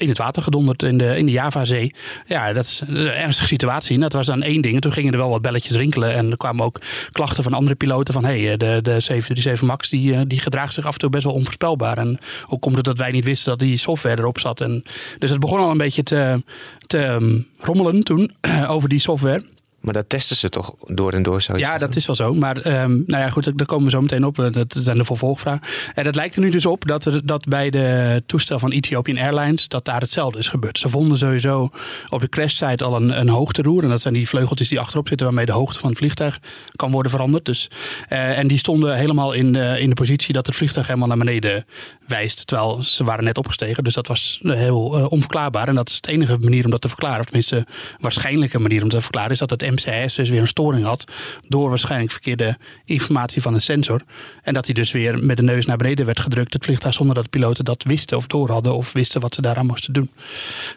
[0.00, 1.94] in het water gedonderd in de, in de Javazee.
[2.26, 3.94] Ja, dat is, een ernstige situatie.
[3.94, 4.74] En dat was dan één ding.
[4.74, 6.14] En toen gingen er wel wat belletjes rinkelen.
[6.14, 6.80] En er kwamen ook
[7.12, 8.24] klachten van andere piloten van...
[8.24, 11.24] hé, hey, de, de 737 MAX die, eh, die gedraagt zich af en toe best
[11.24, 11.98] wel onvoorspelbaar.
[11.98, 14.60] En hoe komt het dat wij niet wisten dat die software erop zat?
[14.60, 14.82] En,
[15.18, 16.42] dus het begon al een beetje te,
[16.86, 18.30] te ehm, rommelen toen
[18.74, 19.42] over die software.
[19.80, 21.42] Maar dat testen ze toch door en door?
[21.42, 22.34] Zou ja, dat is wel zo.
[22.34, 24.36] Maar um, nou ja, goed, daar komen we zo meteen op.
[24.52, 25.60] Dat zijn de vervolgvragen.
[25.94, 29.18] En dat lijkt er nu dus op dat, er, dat bij de toestel van Ethiopian
[29.18, 29.68] Airlines...
[29.68, 30.78] dat daar hetzelfde is gebeurd.
[30.78, 31.68] Ze vonden sowieso
[32.08, 33.82] op de crashsite al een, een hoogteroer.
[33.82, 35.26] En dat zijn die vleugeltjes die achterop zitten...
[35.26, 36.38] waarmee de hoogte van het vliegtuig
[36.76, 37.44] kan worden veranderd.
[37.44, 37.70] Dus,
[38.12, 41.18] uh, en die stonden helemaal in, uh, in de positie dat het vliegtuig helemaal naar
[41.18, 41.66] beneden
[42.10, 42.46] wijst.
[42.46, 43.84] Terwijl ze waren net opgestegen.
[43.84, 45.68] Dus dat was heel uh, onverklaarbaar.
[45.68, 47.18] En dat is de enige manier om dat te verklaren.
[47.18, 47.66] Of tenminste,
[47.98, 49.30] waarschijnlijke manier om te verklaren...
[49.30, 51.04] is dat het MCS dus weer een storing had.
[51.48, 54.02] Door waarschijnlijk verkeerde informatie van een sensor.
[54.42, 56.52] En dat hij dus weer met de neus naar beneden werd gedrukt.
[56.52, 58.74] Het vliegtuig zonder dat de piloten dat wisten of door hadden.
[58.74, 60.10] Of wisten wat ze daaraan moesten doen.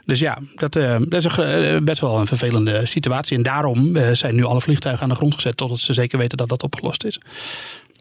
[0.05, 3.37] Dus ja, dat, uh, dat is best wel een vervelende situatie.
[3.37, 5.57] En daarom zijn nu alle vliegtuigen aan de grond gezet.
[5.57, 7.19] Totdat ze zeker weten dat dat opgelost is.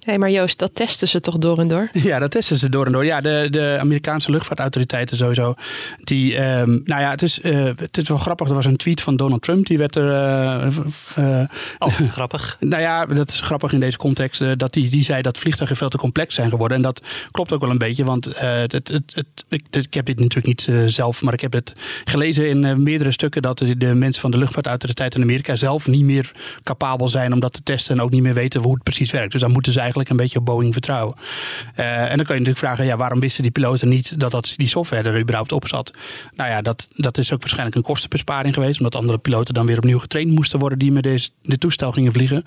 [0.02, 1.88] Hé, maar Joost, dat testen ze toch door en door?
[2.02, 3.04] Ja, dat testen ze door en door.
[3.04, 5.54] Ja, de, de Amerikaanse luchtvaartautoriteiten sowieso.
[5.96, 8.48] Die, um, nou ja, het is, uh, het is wel grappig.
[8.48, 9.66] Er was een tweet van Donald Trump.
[9.66, 10.04] Die werd er...
[10.04, 10.76] Uh,
[11.18, 11.40] uh,
[11.78, 12.56] oh, grappig.
[12.60, 14.58] nou ja, dat is grappig in deze context.
[14.58, 16.76] dat die, die zei dat vliegtuigen veel te complex zijn geworden.
[16.76, 18.04] En dat klopt ook wel een beetje.
[18.04, 21.74] Want het, het, het, ik, ik, heb dit natuurlijk niet zelf, maar ik heb het
[22.04, 23.42] gelezen in meerdere stukken.
[23.42, 27.40] Dat de, de mensen van de luchtvaartautoriteiten in Amerika zelf niet meer capabel zijn om
[27.40, 27.96] dat te testen.
[27.96, 29.32] En ook niet meer weten hoe het precies werkt.
[29.32, 31.16] Dus dan moeten zij eigenlijk een beetje op Boeing vertrouwen.
[31.76, 34.54] Uh, en dan kan je natuurlijk vragen, ja, waarom wisten die piloten niet dat, dat
[34.56, 35.92] die software er überhaupt op zat?
[36.34, 39.76] Nou ja, dat, dat is ook waarschijnlijk een kostenbesparing geweest, omdat andere piloten dan weer
[39.76, 42.44] opnieuw getraind moesten worden die met deze, dit toestel gingen vliegen.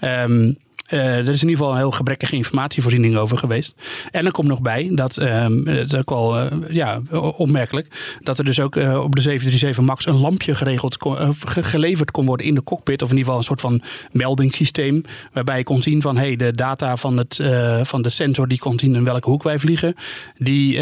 [0.00, 0.54] Uh,
[0.96, 3.74] er is in ieder geval een heel gebrekkige informatievoorziening over geweest.
[4.10, 7.00] En er komt nog bij, dat, um, dat is ook wel uh, ja,
[7.36, 10.96] opmerkelijk, dat er dus ook uh, op de 737 MAX een lampje geregeld
[11.44, 13.02] geleverd kon worden in de cockpit.
[13.02, 15.02] Of in ieder geval een soort van meldingssysteem.
[15.32, 17.42] Waarbij je kon zien van hey, de data van, het,
[17.82, 19.94] van de sensor die kon zien in welke hoek wij vliegen.
[20.36, 20.80] Die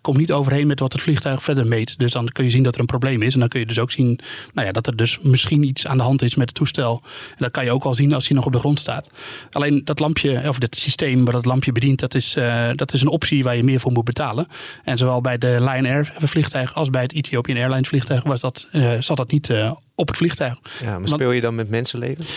[0.00, 1.98] komt niet overheen met wat het vliegtuig verder meet.
[1.98, 3.34] Dus dan kun je zien dat er een probleem is.
[3.34, 4.20] En dan kun je dus ook zien
[4.52, 7.02] nou ja, dat er dus misschien iets aan de hand is met het toestel.
[7.30, 9.10] En dat kan je ook al zien als hij nog op de grond staat.
[9.50, 13.00] Alleen dat lampje, of het systeem waar dat lampje bedient, dat is, uh, dat is
[13.00, 14.46] een optie waar je meer voor moet betalen.
[14.84, 18.68] En zowel bij de Lion Air vliegtuig als bij het Ethiopian Airlines vliegtuig was dat,
[18.72, 20.58] uh, zat dat niet uh, op het vliegtuig.
[20.82, 22.28] Ja, maar speel je dan met mensenlevens?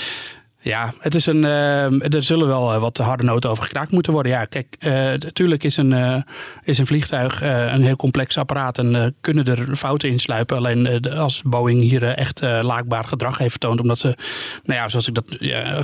[0.67, 4.13] Ja, het is een, uh, er zullen wel eh, wat harde noten over gekraakt moeten
[4.13, 4.31] worden.
[4.31, 4.77] Ja, kijk,
[5.19, 6.23] natuurlijk is een,
[6.63, 10.57] is een vliegtuig een heel complex apparaat en kunnen er fouten insluipen.
[10.57, 14.15] Alleen als Boeing hier echt laakbaar gedrag heeft vertoond, omdat ze,
[14.63, 15.37] nou ja, zoals ik dat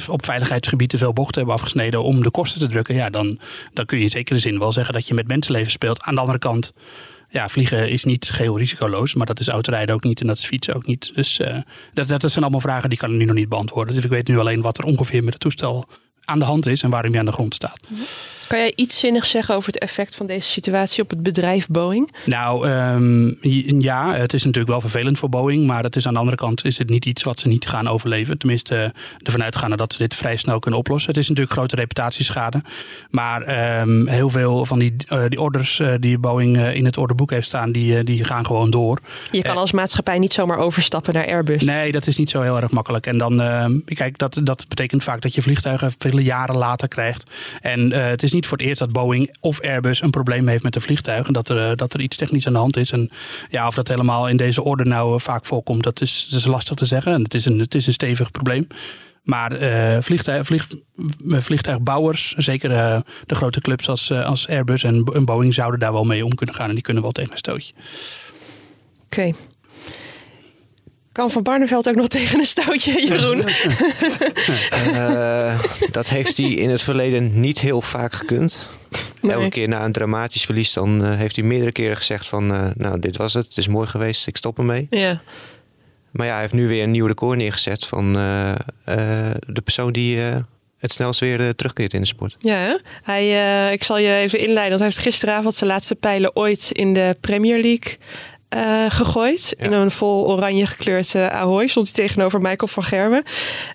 [0.08, 3.40] op veiligheidsgebied te veel bochten hebben afgesneden om de kosten te drukken, ja, dan,
[3.74, 6.02] dan kun je in zekere zin wel zeggen dat je met mensenlevens speelt.
[6.02, 6.74] Aan de andere kant
[7.34, 10.46] ja, vliegen is niet geheel risicoloos, maar dat is autorijden ook niet en dat is
[10.46, 11.12] fietsen ook niet.
[11.16, 11.58] Dus uh,
[11.94, 13.96] dat, dat zijn allemaal vragen die kan ik nu nog niet beantwoorden.
[13.96, 15.86] Dus ik weet nu alleen wat er ongeveer met het toestel
[16.26, 17.80] aan de hand is en waarom je aan de grond staat.
[18.54, 22.14] Kan jij iets zinnigs zeggen over het effect van deze situatie op het bedrijf Boeing?
[22.26, 23.38] Nou, um,
[23.82, 25.66] ja, het is natuurlijk wel vervelend voor Boeing.
[25.66, 27.88] Maar het is aan de andere kant is het niet iets wat ze niet gaan
[27.88, 28.38] overleven.
[28.38, 31.10] Tenminste, ervan uitgaande dat ze dit vrij snel kunnen oplossen.
[31.10, 32.62] Het is natuurlijk grote reputatieschade.
[33.10, 37.32] Maar um, heel veel van die, uh, die orders uh, die Boeing in het orderboek
[37.32, 39.00] heeft staan, die, die gaan gewoon door.
[39.32, 41.62] Je kan als maatschappij niet zomaar overstappen naar Airbus.
[41.62, 43.08] Nee, dat is niet zo heel erg makkelijk.
[43.08, 47.30] En dan, ehm, kijk, dat, dat betekent vaak dat je vliegtuigen vele jaren later krijgt.
[47.62, 50.74] En het is niet voor het eerst dat Boeing of Airbus een probleem heeft met
[50.74, 51.34] de vliegtuigen.
[51.34, 52.92] Dat er, dat er iets technisch aan de hand is.
[52.92, 53.10] En
[53.50, 56.76] ja, of dat helemaal in deze orde nou vaak voorkomt, dat is, dat is lastig
[56.76, 57.14] te zeggen.
[57.14, 58.68] En het is een, het is een stevig probleem.
[59.24, 60.68] Maar uh, vliegtuig, vlieg,
[61.26, 62.70] vliegtuigbouwers, zeker
[63.26, 66.56] de grote clubs als, als Airbus en, en, Boeing, zouden daar wel mee om kunnen
[66.56, 66.68] gaan.
[66.68, 67.74] En die kunnen wel tegen een stootje.
[69.06, 69.34] Oké.
[71.14, 73.38] Kan Van Barneveld ook nog tegen een stootje, Jeroen?
[75.92, 78.70] dat heeft hij in het verleden niet heel vaak gekund.
[79.22, 79.32] Nee.
[79.32, 82.74] Elke keer na een dramatisch verlies, dan heeft hij meerdere keren gezegd van...
[82.76, 84.88] nou, dit was het, het is mooi geweest, ik stop ermee.
[84.90, 85.22] Ja.
[86.12, 90.20] Maar ja, hij heeft nu weer een nieuw record neergezet van de persoon die
[90.80, 92.36] het snelst weer terugkeert in de sport.
[92.40, 94.70] Ja, hij, ik zal je even inleiden.
[94.70, 97.98] Want hij heeft gisteravond zijn laatste pijlen ooit in de Premier League
[98.90, 99.56] gegooid.
[99.58, 99.66] Ja.
[99.66, 103.24] In een vol oranje gekleurd Ahoy stond hij tegenover Michael van Gerwen.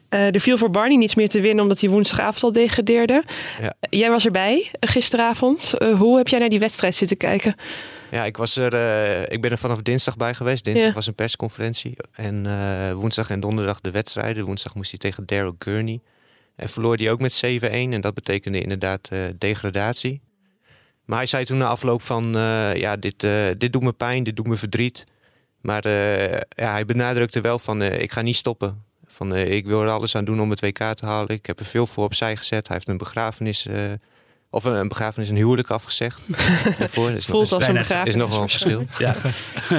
[0.09, 3.23] er viel voor Barney niets meer te winnen omdat hij woensdagavond al degradeerde.
[3.61, 3.75] Ja.
[3.81, 5.75] Jij was erbij gisteravond.
[5.99, 7.55] hoe heb jij naar die wedstrijd zitten kijken?
[8.11, 10.65] Ja, ik, was er, uh, ik ben er vanaf dinsdag bij geweest.
[10.65, 10.95] Dinsdag ja.
[10.95, 11.97] was een persconferentie.
[12.13, 14.45] En uh, woensdag en donderdag de wedstrijden.
[14.45, 16.01] Woensdag moest hij tegen Daryl Gurney.
[16.57, 17.71] En verloor hij ook met 7-1.
[17.71, 20.21] En dat betekende inderdaad uh, degradatie.
[21.09, 22.33] Maar hij zei toen na afloop van...
[22.75, 23.27] ja, dit,
[23.59, 25.07] dit doet me pijn, dit doet me verdriet.
[25.61, 25.89] Maar
[26.49, 27.83] ja, hij benadrukte wel van...
[27.83, 28.85] ik ga niet stoppen.
[29.07, 31.29] Van, ik wil er alles aan doen om het WK te halen.
[31.29, 32.67] Ik heb er veel voor opzij gezet.
[32.67, 33.67] Hij heeft een begrafenis
[34.51, 36.21] of een, een begrafenis, een huwelijk afgezegd.
[36.79, 37.11] Daarvoor.
[37.11, 38.15] Is Voelt nog, als een begrafenis.
[38.15, 38.87] Is nog wel een verschil.
[38.99, 39.15] ja.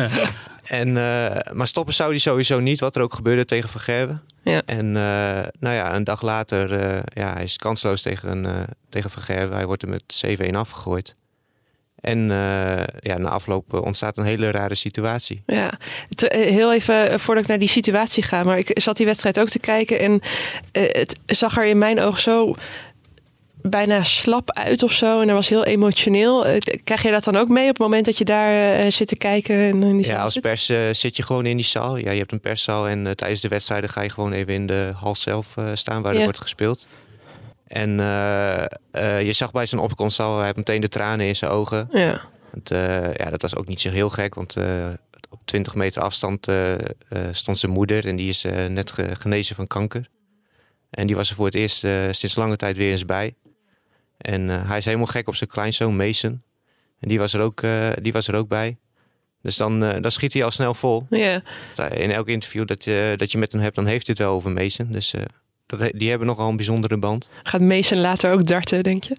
[0.80, 4.22] en, uh, maar stoppen zou hij sowieso niet, wat er ook gebeurde tegen Van Gerwen.
[4.42, 4.62] Ja.
[4.66, 4.94] En uh,
[5.60, 9.56] nou ja, een dag later, uh, ja, hij is kansloos tegen, tegen Van Gerwen.
[9.56, 11.16] Hij wordt er met 7-1 afgegooid.
[12.02, 12.28] En
[13.02, 15.42] ja, na afloop ontstaat een hele rare situatie.
[15.46, 15.80] Ja,
[16.28, 18.44] heel even voordat ik naar die situatie ga.
[18.44, 20.00] Maar ik zat die wedstrijd ook te kijken.
[20.00, 20.22] En
[20.72, 22.56] het zag er in mijn oog zo
[23.62, 25.20] bijna slap uit of zo.
[25.20, 26.46] En dat was heel emotioneel.
[26.46, 29.08] Eh, krijg je dat dan ook mee op het moment dat je daar uh, zit
[29.08, 29.56] te kijken?
[29.56, 31.98] En die ja, als pers uh, zit je gewoon in die zaal.
[31.98, 34.68] Ja, je hebt een perszaal en uh, tijdens de wedstrijden ga je gewoon even in
[34.68, 36.18] de hal zelf staan waar ja.
[36.18, 36.88] er wordt gespeeld.
[37.70, 37.90] En
[39.26, 41.90] je zag bij zijn opkomst al, hij heeft meteen de tranen in zijn ogen.
[41.92, 42.22] Ja.
[42.52, 42.70] Want,
[43.18, 44.56] ja, dat was ook niet zo heel gek, want
[45.30, 46.48] op 20 meter afstand
[47.32, 50.10] stond zijn moeder en die is net genezen van kanker.
[50.90, 51.80] En die was er voor het eerst
[52.10, 53.36] sinds lange tijd weer eens bij.
[54.18, 56.42] En hij is helemaal gek op zijn kleinzoon Mason.
[57.00, 57.64] En die was er ook,
[58.02, 58.78] die was er ook bij.
[59.42, 61.06] Dus dan, uh, dan schiet hij al snel vol.
[61.10, 61.42] Yeah.
[61.94, 64.36] In elk interview dat je, dat je met hem hebt, dan heeft hij het wel
[64.36, 64.92] over Mason.
[64.92, 65.14] Dus
[65.70, 67.30] dat, die hebben nogal een bijzondere band.
[67.44, 69.16] Gaat Mason later ook darten, denk je?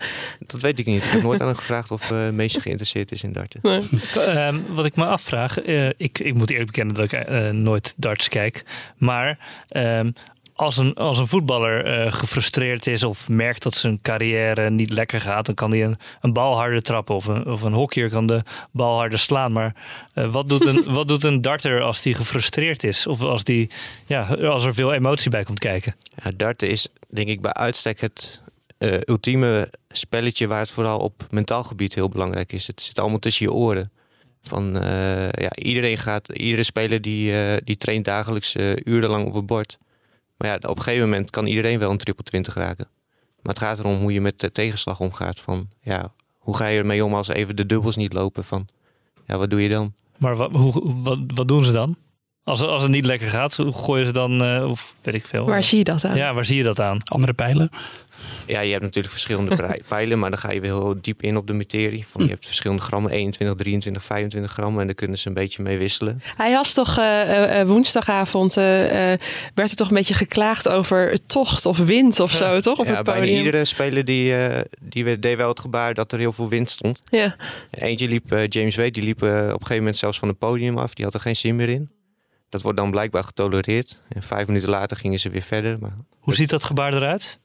[0.46, 1.04] Dat weet ik niet.
[1.04, 3.60] Ik heb nooit aan hem gevraagd of uh, Mason geïnteresseerd is in darten.
[3.62, 3.88] Nee.
[4.16, 8.28] Uh, wat ik me afvraag, uh, ik, ik moet eerlijk bekennen dat ik nooit darts
[8.28, 8.64] kijk.
[8.96, 10.10] Maar ehm,
[10.61, 15.20] als een, als een voetballer uh, gefrustreerd is of merkt dat zijn carrière niet lekker
[15.20, 17.14] gaat, dan kan hij een, een bal harder trappen.
[17.14, 19.53] Of een, of een hockeyer kan de bal harder slaan.
[19.53, 19.75] Maar
[20.14, 23.07] uh, wat, doet een, wat doet een darter als die gefrustreerd is?
[23.07, 23.70] Of als, die,
[24.07, 25.96] ja, als er veel emotie bij komt kijken?
[26.25, 28.40] Ja, darten is denk ik bij uitstek het
[28.79, 32.66] uh, ultieme spelletje waar het vooral op mentaal gebied heel belangrijk is.
[32.66, 33.90] Het zit allemaal tussen je oren.
[34.42, 34.73] Van,
[35.33, 37.33] ja, iedereen gaat, iedere speler die,
[37.64, 39.79] die traint dagelijks urenlang op het bord.
[40.40, 42.88] Maar ja, op een gegeven moment kan iedereen wel een triple 20 raken.
[43.42, 45.40] Maar het gaat erom hoe je met de tegenslag omgaat.
[45.40, 48.44] Van, ja, hoe ga je ermee om als even de dubbels niet lopen?
[48.44, 48.68] Van,
[49.26, 49.94] ja, wat doe je dan?
[50.18, 51.96] Maar wat, hoe, wat, wat doen ze dan?
[52.44, 55.44] Als, als het niet lekker gaat, hoe gooien ze dan, uh, of weet ik veel.
[55.46, 56.16] Waar zie je dat aan?
[56.16, 56.98] Ja, waar zie je dat aan?
[57.05, 57.70] Andere pijlen?
[58.47, 59.57] Ja, je hebt natuurlijk verschillende
[59.88, 62.07] pijlen, maar dan ga je weer heel diep in op de materie.
[62.07, 64.81] Van, je hebt verschillende grammen, 21, 23, 25 gram.
[64.81, 66.23] En daar kunnen ze een beetje mee wisselen.
[66.37, 68.64] Hij was toch uh, woensdagavond, uh,
[69.55, 72.79] werd er toch een beetje geklaagd over tocht of wind of zo, toch?
[72.79, 74.35] Op ja, het bijna iedere speler die,
[74.81, 77.01] die deed wel het gebaar dat er heel veel wind stond.
[77.11, 77.37] Ja.
[77.71, 80.95] Eentje liep, James Wade, die liep op een gegeven moment zelfs van het podium af.
[80.95, 81.90] Die had er geen zin meer in.
[82.51, 83.99] Dat wordt dan blijkbaar getolereerd.
[84.09, 85.79] En vijf minuten later gingen ze weer verder.
[85.81, 87.38] Maar Hoe ziet dat gebaar eruit?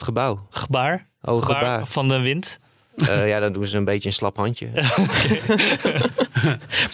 [0.00, 0.46] Het gebouw.
[0.50, 1.06] Gebaar?
[1.22, 1.86] Oh, gebaar.
[1.86, 2.58] Van de wind?
[2.96, 4.68] Uh, ja, dan doen ze een beetje een slap handje.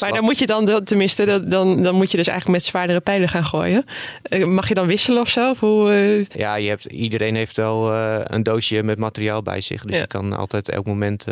[0.01, 3.29] maar dan moet je dan, tenminste, dan, dan moet je dus eigenlijk met zwaardere pijlen
[3.29, 3.85] gaan gooien.
[4.29, 5.51] Uh, mag je dan wisselen of zo?
[5.51, 6.25] Of hoe, uh...
[6.41, 9.85] Ja, je hebt, iedereen heeft wel een doosje met materiaal bij zich.
[9.85, 11.25] Dus je kan altijd elk moment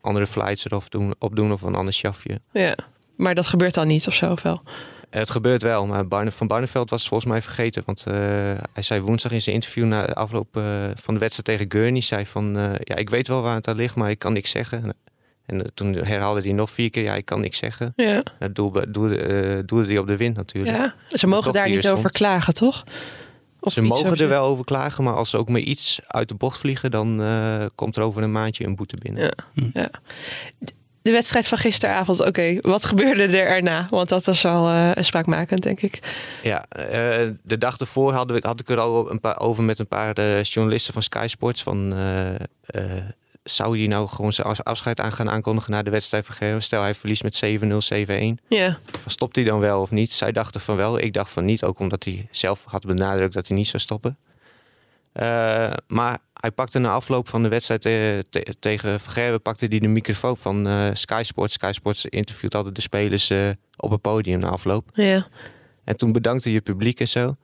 [0.00, 2.40] andere flights erop doen, opdoen of een ander sjafje.
[2.52, 2.76] Ja,
[3.16, 4.30] maar dat gebeurt dan niet of zo?
[4.30, 4.62] Of wel?
[5.18, 7.82] Het gebeurt wel, maar Van Barneveld was volgens mij vergeten.
[7.86, 8.14] Want uh,
[8.72, 12.00] hij zei woensdag in zijn interview na de afloop uh, van de wedstrijd tegen Gurney...
[12.00, 14.50] zei van, uh, ja, ik weet wel waar het aan ligt, maar ik kan niks
[14.50, 14.96] zeggen.
[15.46, 17.92] En toen herhaalde hij nog vier keer, ja, ik kan niks zeggen.
[17.96, 18.22] Ja.
[18.38, 20.76] Dat doelde, doelde, doelde hij op de wind natuurlijk.
[20.76, 22.84] Ja, ze mogen daar niet over klagen, toch?
[23.60, 26.34] Of ze mogen er wel over klagen, maar als ze ook maar iets uit de
[26.34, 26.90] bocht vliegen...
[26.90, 27.22] dan
[27.74, 29.22] komt er over een maandje een boete binnen.
[29.22, 29.90] Ja, ja
[31.02, 33.84] de wedstrijd van gisteravond, oké, wat gebeurde er erna?
[33.88, 35.98] Want dat was al uh, spraakmakend, denk ik.
[36.42, 36.84] Ja, uh,
[37.42, 40.18] de dag ervoor hadden we, had ik er al een paar, over met een paar
[40.18, 41.62] uh, journalisten van Sky Sports.
[41.62, 41.94] Van,
[43.42, 46.62] zou hij nou gewoon zijn afscheid aan gaan aankondigen na de wedstrijd van Gerben?
[46.62, 48.44] Stel hij verliest met 7-0, 7-1.
[48.48, 48.78] Ja.
[49.06, 50.12] Stopt hij dan wel of niet?
[50.12, 51.64] Zij dachten van wel, ik dacht van niet.
[51.64, 54.18] Ook omdat hij zelf had benadrukt dat hij niet zou stoppen.
[55.86, 58.18] Maar hij pakte na afloop van de wedstrijd eh,
[58.58, 61.54] tegen Vergerben pakte hij de microfoon van uh, Sky Sports.
[61.54, 64.90] Sky Sports interviewt altijd de spelers uh, op het podium na afloop.
[64.94, 65.26] Ja.
[65.84, 67.34] En toen bedankte je publiek en zo.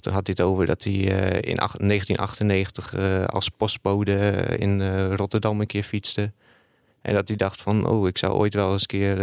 [0.00, 2.94] Toen had hij het over dat hij in 1998
[3.26, 4.14] als postbode
[4.58, 6.32] in Rotterdam een keer fietste.
[7.02, 9.20] En dat hij dacht van, oh, ik zou ooit wel eens een keer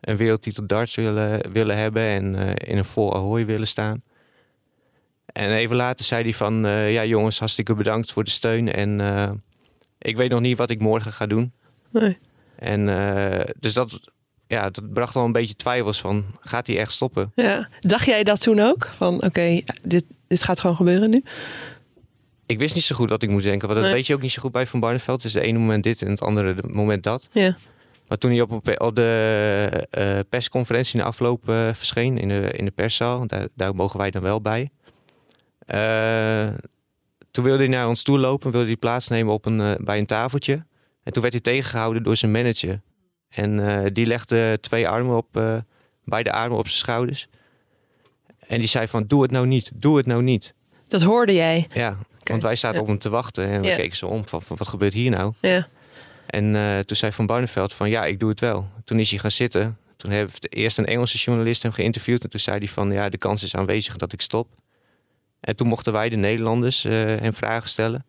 [0.00, 4.02] een wereldtitel darts willen, willen hebben en in een vol ahoy willen staan.
[5.34, 8.72] En even later zei hij van, uh, ja jongens, hartstikke bedankt voor de steun.
[8.72, 9.30] En uh,
[9.98, 11.52] ik weet nog niet wat ik morgen ga doen.
[11.90, 12.18] Nee.
[12.56, 14.00] En uh, dus dat,
[14.46, 17.32] ja, dat bracht al een beetje twijfels van, gaat hij echt stoppen?
[17.34, 17.68] Ja.
[17.80, 18.90] Dacht jij dat toen ook?
[18.92, 21.22] Van oké, dit, dit gaat gewoon gebeuren nu?
[22.46, 23.68] Ik wist niet zo goed wat ik moest denken.
[23.68, 25.22] Want dat weet je ook niet zo goed bij Van Barneveld.
[25.22, 27.28] Het is de ene moment dit en het andere moment dat.
[27.32, 27.56] Ja.
[28.08, 31.42] Maar toen hij op, op de persconferentie in de afloop
[31.72, 34.70] verscheen in de, in de perszaal, daar, daar mogen wij dan wel bij.
[35.66, 36.46] Uh,
[37.30, 40.06] toen wilde hij naar ons toe lopen, wilde hij plaatsnemen op een, uh, bij een
[40.06, 40.66] tafeltje.
[41.02, 42.80] En toen werd hij tegengehouden door zijn manager.
[43.28, 45.62] En uh, die legde twee armen op,
[46.04, 47.28] beide armen op zijn schouders.
[48.46, 50.54] En die zei van, doe het nou niet, doe het nou niet.
[50.88, 51.66] Dat hoorde jij?
[51.72, 53.46] Ja, want wij zaten op hem te wachten.
[53.46, 55.32] En we keken zo om van, van, wat gebeurt hier nou?
[55.40, 55.68] Ja.
[56.26, 56.52] En
[56.86, 58.68] toen zei Van Barneveld van, ja, ik doe het wel.
[58.84, 59.78] Toen is hij gaan zitten.
[59.96, 62.22] Toen heeft eerst een Engelse journalist hem geïnterviewd.
[62.24, 64.48] En toen zei hij van, ja, de kans is aanwezig dat ik stop.
[65.44, 68.04] En toen mochten wij, de Nederlanders, uh, hem vragen stellen.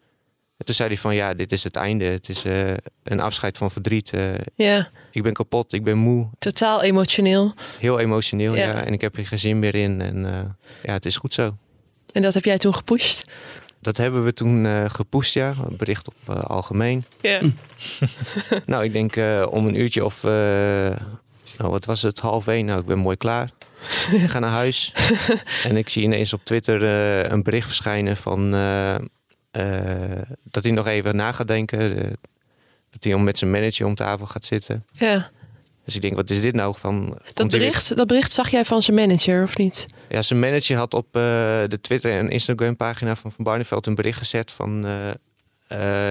[0.58, 2.06] En toen zei hij van ja, dit is het einde.
[2.06, 4.12] Het is uh, een afscheid van verdriet.
[4.16, 4.90] Uh, ja.
[5.12, 6.30] Ik ben kapot, ik ben moe.
[6.40, 7.54] Totaal emotioneel.
[7.80, 8.86] Heel emotioneel, ja.
[8.86, 10.02] En ik heb er geen zin meer in.
[10.02, 10.22] En
[10.84, 11.58] ja, het is goed zo.
[12.12, 13.32] En dat heb jij toen gepusht?
[13.82, 15.54] Dat hebben we toen uh, gepusht, ja.
[15.78, 17.06] Bericht op algemeen.
[17.22, 17.42] Ja.
[18.66, 19.16] nou, ik denk
[19.52, 20.24] om een uurtje of...
[21.58, 22.20] nou, wat was het?
[22.20, 22.66] Half één.
[22.66, 23.52] Nou, ik ben mooi klaar.
[24.12, 24.94] Ik ga naar huis
[25.70, 28.96] en ik zie ineens op Twitter uh, een bericht verschijnen van uh,
[29.52, 31.96] uh, dat hij nog even na gaat denken.
[32.92, 34.86] dat hij om met zijn manager om tafel gaat zitten.
[34.92, 35.30] Ja.
[35.86, 37.18] Dus ik denk, wat is dit nou van?
[37.34, 39.86] Dat bericht, dat bericht zag jij van zijn manager of niet?
[40.10, 44.18] Ja, zijn manager had op de Twitter en Instagram pagina van Van Barneveld een bericht
[44.18, 44.86] gezet van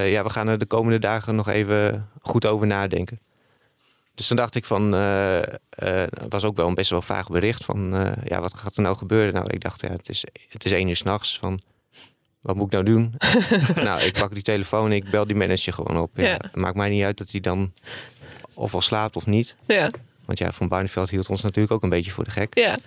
[0.06, 3.20] ja, we gaan er de komende dagen nog even goed over nadenken.
[4.14, 5.40] Dus dan dacht ik van, uh,
[6.28, 8.96] was ook wel een best wel vaag bericht van, uh, ja, wat gaat er nou
[8.96, 9.34] gebeuren?
[9.34, 11.60] Nou, ik dacht, ja, het is, het is één uur s'nachts van,
[12.40, 13.14] wat moet ik nou doen?
[13.84, 16.10] nou, ik pak die telefoon en ik bel die manager gewoon op.
[16.14, 16.40] Ja.
[16.54, 17.72] Maakt mij niet uit dat hij dan
[18.54, 19.54] of al slaapt of niet.
[19.66, 19.90] Ja.
[20.24, 22.58] Want ja, Van Barneveld hield ons natuurlijk ook een beetje voor de gek.
[22.58, 22.78] Ja.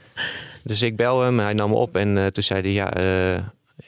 [0.64, 2.94] Dus ik bel hem, hij nam me op en toen zei hij, ja,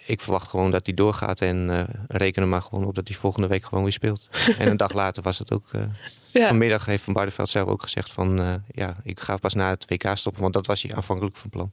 [0.06, 3.18] ik verwacht gewoon dat hij doorgaat en uh, reken er maar gewoon op dat hij
[3.18, 4.30] volgende week gewoon weer speelt.
[4.58, 5.66] en een dag later was het ook
[6.34, 9.86] Vanmiddag heeft Van Barneveld zelf ook gezegd van uh, ja, ik ga pas na het
[9.88, 11.72] WK stoppen, want dat was hij aanvankelijk van plan.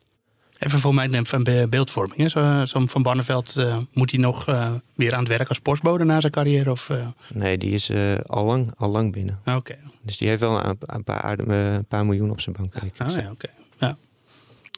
[0.58, 2.30] Even voor mij van beeldvorming.
[2.30, 6.04] Zo, zo van Barneveld, uh, moet hij nog uh, weer aan het werk als postbode
[6.04, 6.70] na zijn carrière?
[6.70, 6.90] Of,
[7.34, 7.90] Nee, die is
[8.26, 9.40] al, lang, al lang binnen.
[9.44, 9.76] Oké.
[10.02, 12.74] Dus die heeft wel een, een, paar, een paar miljoen op zijn bank.
[12.96, 13.48] Ah, ja, oké.
[13.78, 13.96] Ja.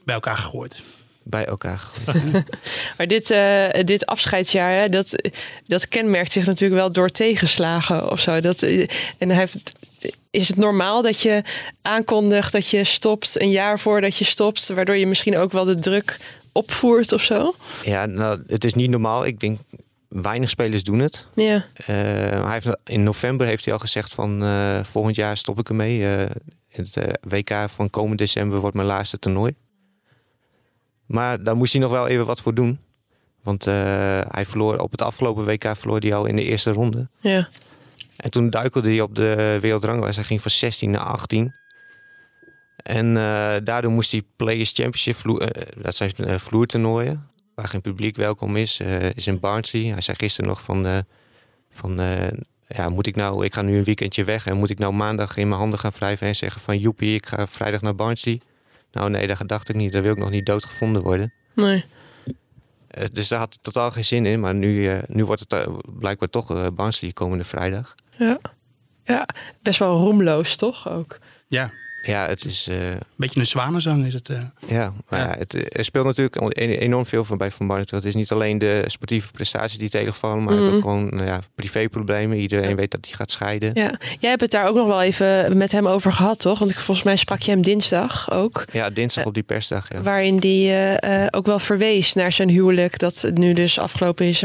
[0.05, 0.83] Bij elkaar gegooid
[1.29, 1.83] bij elkaar
[2.97, 5.31] maar dit, uh, dit afscheidsjaar, dat,
[5.67, 8.41] dat kenmerkt zich natuurlijk wel door tegenslagen of zo.
[8.41, 8.87] Dat, eh,
[9.19, 9.73] en hij heeft,
[10.31, 11.43] is het normaal dat je
[11.83, 15.79] aankondigt dat je stopt een jaar voordat je stopt, waardoor je misschien ook wel de
[15.79, 16.17] druk
[16.53, 17.55] opvoert of zo?
[17.85, 19.27] Ja, nou, het is niet normaal.
[19.27, 19.59] Ik denk
[20.09, 21.27] weinig spelers doen het.
[21.35, 21.55] Ja.
[21.55, 24.45] Uh, hij heeft, in november heeft hij al gezegd van
[24.85, 26.03] volgend jaar stop ik ermee.
[26.69, 29.55] het WK van komend december wordt mijn laatste toernooi.
[31.09, 32.81] Maar daar moest hij nog wel even wat voor doen.
[33.43, 33.75] Want uh,
[34.29, 37.09] hij verloor op het afgelopen WK verloor hij al in de eerste ronde.
[37.19, 37.49] Ja.
[38.17, 40.17] En toen duikelde hij op de wereldranglijst.
[40.17, 41.55] Hij ging van 16 naar 18.
[42.77, 43.15] En
[43.65, 45.49] daardoor moest hij Players Championship, vloer,
[45.83, 48.81] dat zijn vloertoernooien, waar geen publiek welkom is,
[49.15, 49.83] is in Barnsley.
[49.83, 51.05] Hij zei gisteren nog van,
[51.71, 52.01] van
[52.69, 55.37] ja, moet ik nou, ik ga nu een weekendje weg en moet ik nou maandag
[55.37, 58.41] in mijn handen gaan wrijven en zeggen van joepie, ik ga vrijdag naar Barnsley.
[58.99, 59.93] Nou nee, daar dacht ik niet.
[59.93, 61.33] Daar wil ik nog niet doodgevonden worden.
[61.55, 61.85] Nee.
[62.99, 64.41] Uh, dus daar had totaal geen zin in.
[64.41, 67.95] Maar nu, uh, nu wordt het uh, blijkbaar toch uh, Barnsley komende vrijdag.
[68.17, 68.39] Ja.
[69.05, 69.29] ja,
[69.63, 71.19] best wel roemloos toch ook?
[71.47, 71.73] Ja,
[72.03, 72.69] ja, het is...
[72.71, 72.91] Uh...
[72.91, 74.29] Een beetje een zwanenzang is het.
[74.29, 74.41] Uh...
[74.67, 75.35] Ja, maar ja.
[75.39, 78.03] het, er speelt natuurlijk enorm veel van bij Van Barneveld.
[78.03, 81.41] Het is niet alleen de sportieve prestaties die tegenvallen, maar mm ook gewoon nou ja,
[81.55, 82.39] privéproblemen.
[82.39, 83.71] Iedereen weet dat hij gaat scheiden.
[83.75, 83.99] Ja.
[84.19, 86.59] Jij hebt het daar ook nog wel even met hem over gehad, toch?
[86.59, 88.65] Want ik, volgens mij sprak je hem dinsdag ook.
[88.73, 89.93] Ja, dinsdag op die persdag.
[89.93, 90.03] Ja.
[90.03, 94.41] Waarin hij uh, ook wel verwees naar zijn huwelijk, dat het nu dus afgelopen is,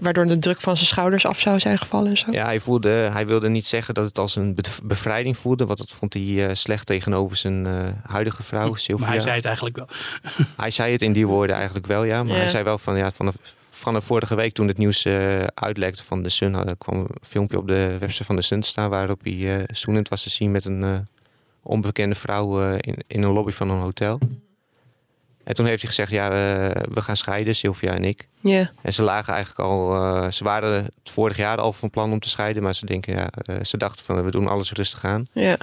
[0.00, 2.32] waardoor de druk van zijn schouders af zou zijn gevallen en zo.
[2.32, 5.92] Ja, hij, voelde, hij wilde niet zeggen dat het als een bevrijding voelde, want dat
[5.92, 9.04] vond hij slecht tegen tegenover zijn uh, huidige vrouw, Sylvia.
[9.04, 9.88] Maar hij zei het eigenlijk wel.
[10.56, 12.22] hij zei het in die woorden eigenlijk wel, ja.
[12.22, 13.32] Maar hij zei wel van, ja, van de,
[13.70, 17.08] van de vorige week toen het nieuws uh, uitlekte van de Sun, er kwam een
[17.22, 20.50] filmpje op de website van de Sun staan waarop hij uh, zoenend was te zien
[20.50, 21.06] met een
[21.62, 24.18] onbekende vrouw in, in een lobby van een hotel.
[25.44, 26.28] En toen heeft hij gezegd, ja,
[26.90, 28.28] we gaan scheiden, Sylvia en ik.
[28.40, 28.70] Ja.
[28.82, 32.28] En ze lagen eigenlijk al, ze waren het vorig jaar al van plan om te
[32.28, 33.30] scheiden, maar ze denken, ja,
[33.64, 35.26] ze dachten van, we doen alles rustig aan.
[35.32, 35.58] Ja.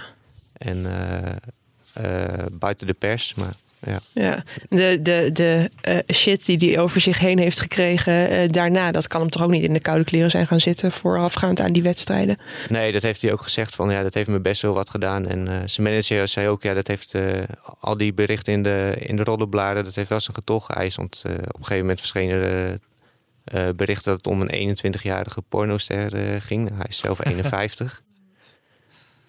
[0.58, 1.36] En eh,
[1.94, 4.00] eh, buiten de pers, maar ja.
[4.14, 4.44] ja.
[4.70, 9.08] De, de, de uh, shit die hij over zich heen heeft gekregen uh, daarna, dat
[9.08, 11.84] kan hem toch ook niet in de koude kleren zijn gaan zitten voorafgaand aan die
[11.84, 12.38] wedstrijden?
[12.70, 15.28] Nee, dat heeft hij ook gezegd van ja, dat heeft me best wel wat gedaan.
[15.28, 17.14] En uh, zijn manager zei ook, ja, dat heeft
[17.80, 20.98] al die berichten in de, in de roddelbladen, dat heeft wel zijn gevolg geëist.
[20.98, 22.42] Want op een gegeven moment verschenen
[23.44, 26.70] er berichten dat het om een 21-jarige pornoster ging.
[26.70, 28.04] Hij is zelf 51.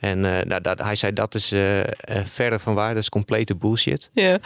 [0.06, 1.80] En uh, nou, dat, hij zei dat is uh,
[2.24, 4.10] verder van waar, dat is complete bullshit.
[4.12, 4.38] Ja.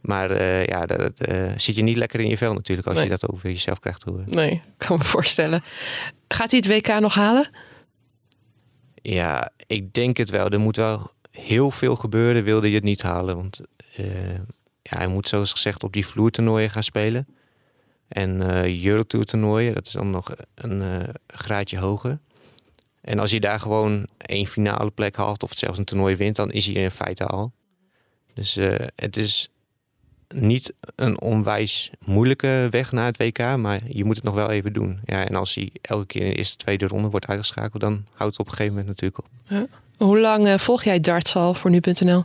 [0.00, 1.12] Maar uh, ja, dat
[1.56, 3.04] zit je niet lekker in je vel natuurlijk als nee.
[3.04, 4.24] je dat over jezelf krijgt te horen.
[4.28, 5.62] Nee, ik kan me voorstellen.
[6.28, 7.50] Gaat hij het WK nog halen?
[8.94, 10.48] Ja, ik denk het wel.
[10.48, 13.36] Er moet wel heel veel gebeuren, wilde je het niet halen.
[13.36, 13.60] Want
[14.82, 17.26] ja, hij moet zoals gezegd op die vloertoernooien gaan spelen.
[18.08, 18.40] En
[18.84, 22.18] Eurotour toernooien, dat is dan nog een graadje hoger.
[23.00, 26.50] En als hij daar gewoon één finale plek haalt of zelfs een toernooi wint, dan
[26.50, 27.52] is hij in feite al.
[28.34, 29.50] Dus uh, het is
[30.28, 34.72] niet een onwijs moeilijke weg naar het WK, maar je moet het nog wel even
[34.72, 35.00] doen.
[35.04, 38.36] Ja, en als hij elke keer in de eerste, tweede ronde wordt uitgeschakeld, dan houdt
[38.36, 39.26] het op een gegeven moment natuurlijk op.
[39.44, 39.66] Ja.
[39.96, 42.24] Hoe lang uh, volg jij darts al voor nu.nl?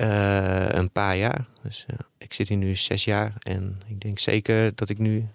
[0.00, 1.46] Uh, een paar jaar.
[1.62, 1.86] Dus
[2.18, 5.28] ik zit hier nu zes jaar en ik denk zeker dat ik nu,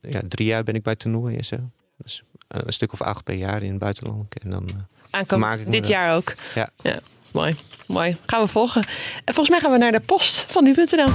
[0.00, 1.56] ja, drie jaar ben ik bij toernooien en zo.
[1.96, 2.22] Dus
[2.54, 4.34] een stuk of acht per jaar in het buitenland.
[4.42, 6.34] En dan maak ik dit jaar ook.
[6.54, 6.68] Ja.
[6.82, 6.98] ja.
[7.32, 8.16] Mooi, mooi.
[8.26, 8.82] Gaan we volgen.
[9.24, 11.12] En volgens mij gaan we naar de post van nu.nl.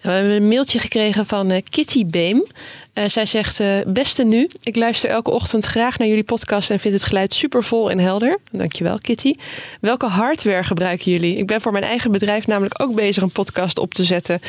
[0.00, 2.46] We hebben een mailtje gekregen van uh, Kitty Beem.
[2.94, 6.80] Uh, zij zegt: uh, Beste nu, ik luister elke ochtend graag naar jullie podcast en
[6.80, 8.38] vind het geluid super vol en helder.
[8.50, 9.34] Dankjewel, Kitty.
[9.80, 11.36] Welke hardware gebruiken jullie?
[11.36, 14.40] Ik ben voor mijn eigen bedrijf namelijk ook bezig een podcast op te zetten.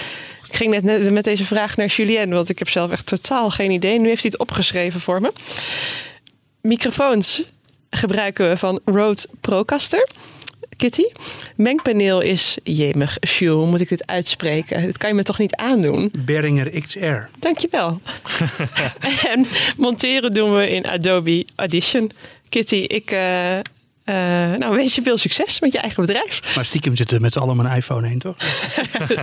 [0.56, 3.72] Ik ging net met deze vraag naar Julien, want ik heb zelf echt totaal geen
[3.72, 4.00] idee.
[4.00, 5.32] Nu heeft hij het opgeschreven voor me.
[6.62, 7.44] Microfoons
[7.90, 10.10] gebruiken we van Rode Procaster.
[10.78, 11.04] Kitty.
[11.56, 14.86] Mengpaneel is, jemig, hoe moet ik dit uitspreken?
[14.86, 16.14] Dat kan je me toch niet aandoen?
[16.20, 17.16] Behringer XR.
[17.40, 18.02] Dankjewel.
[19.34, 19.46] en
[19.78, 22.12] monteren doen we in Adobe Audition.
[22.50, 23.58] Kitty, ik, uh,
[24.06, 24.16] uh,
[24.58, 26.56] nou, wens je veel succes met je eigen bedrijf.
[26.56, 28.36] Maar stiekem zitten met z'n allen mijn iPhone heen, toch?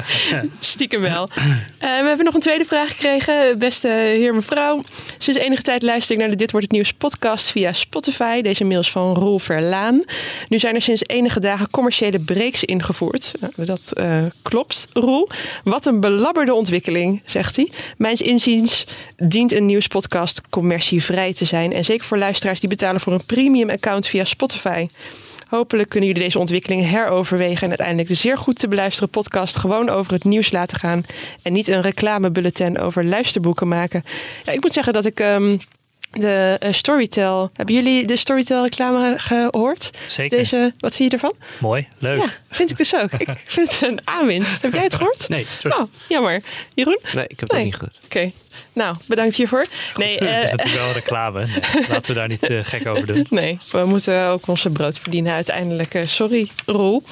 [0.61, 1.29] stiekem wel.
[1.37, 1.45] Uh,
[1.79, 3.59] we hebben nog een tweede vraag gekregen.
[3.59, 4.83] Beste heer, mevrouw.
[5.19, 8.41] Sinds enige tijd luister ik naar de Dit Wordt Het Nieuws podcast via Spotify.
[8.41, 10.05] Deze mail is van Roel Verlaan.
[10.49, 13.33] Nu zijn er sinds enige dagen commerciële breaks ingevoerd.
[13.41, 15.29] Nou, dat uh, klopt, Roel.
[15.65, 17.71] Wat een belabberde ontwikkeling, zegt hij.
[17.97, 21.73] Mijns inziens dient een nieuwspodcast commercievrij te zijn.
[21.73, 24.71] En zeker voor luisteraars die betalen voor een premium account via Spotify
[25.49, 29.89] Hopelijk kunnen jullie deze ontwikkeling heroverwegen en uiteindelijk de zeer goed te beluisteren podcast gewoon
[29.89, 31.05] over het nieuws laten gaan.
[31.43, 34.05] En niet een reclamebulletin over luisterboeken maken.
[34.43, 35.21] Ja, ik moet zeggen dat ik.
[35.21, 35.61] Um,
[36.13, 37.51] de uh, Storytel.
[37.53, 39.91] Hebben jullie de Storytel reclame gehoord?
[40.07, 40.39] Zeker.
[40.39, 41.35] Deze, wat vind je ervan?
[41.61, 42.19] Mooi, leuk.
[42.19, 43.13] Ja, vind ik dus ook.
[43.13, 44.63] ik vind het een aanwinst.
[44.63, 45.29] Heb jij het gehoord?
[45.29, 45.77] Nee, sorry.
[45.77, 46.43] Oh, jammer.
[46.75, 46.99] Jeroen?
[47.15, 47.99] Nee, ik heb het niet gehoord.
[48.05, 48.33] Oké.
[48.73, 49.67] Nou, bedankt hiervoor.
[49.97, 51.47] Nee, uh, dat is natuurlijk wel reclame.
[51.47, 53.27] Nee, laten we daar niet uh, gek over doen.
[53.43, 56.03] Nee, we moeten ook onze brood verdienen uiteindelijk.
[56.05, 57.03] sorry, Roel.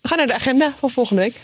[0.00, 1.34] We gaan naar de agenda van volgende week.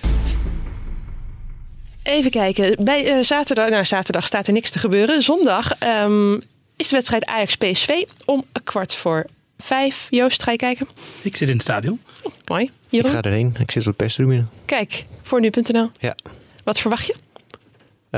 [2.02, 2.84] Even kijken.
[2.84, 5.22] Bij uh, zaterdag, nou, zaterdag staat er niks te gebeuren.
[5.22, 5.72] Zondag
[6.04, 6.42] um,
[6.76, 9.26] is de wedstrijd Ajax-PSV om een kwart voor
[9.64, 10.06] vijf.
[10.10, 10.88] Joost, ga je kijken?
[11.22, 12.00] Ik zit in het stadion.
[12.22, 12.70] Oh, mooi.
[12.88, 13.10] Jeroen?
[13.10, 13.56] Ik ga erheen.
[13.58, 14.44] Ik zit op het perstribune.
[14.64, 15.90] Kijk, voor nu.nl.
[16.00, 16.16] Ja.
[16.64, 17.14] Wat verwacht je?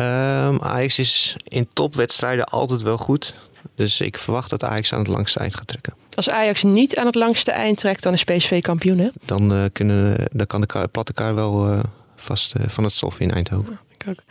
[0.00, 3.34] Um, Ajax is in topwedstrijden altijd wel goed.
[3.74, 5.94] Dus ik verwacht dat Ajax aan het langste eind gaat trekken.
[6.14, 9.08] Als Ajax niet aan het langste eind trekt, dan is PSV kampioen, hè?
[9.24, 11.80] Dan, uh, kunnen, dan kan de platte wel uh,
[12.16, 13.72] vast uh, van het stof in Eindhoven.
[13.72, 14.22] Ja, ik ook.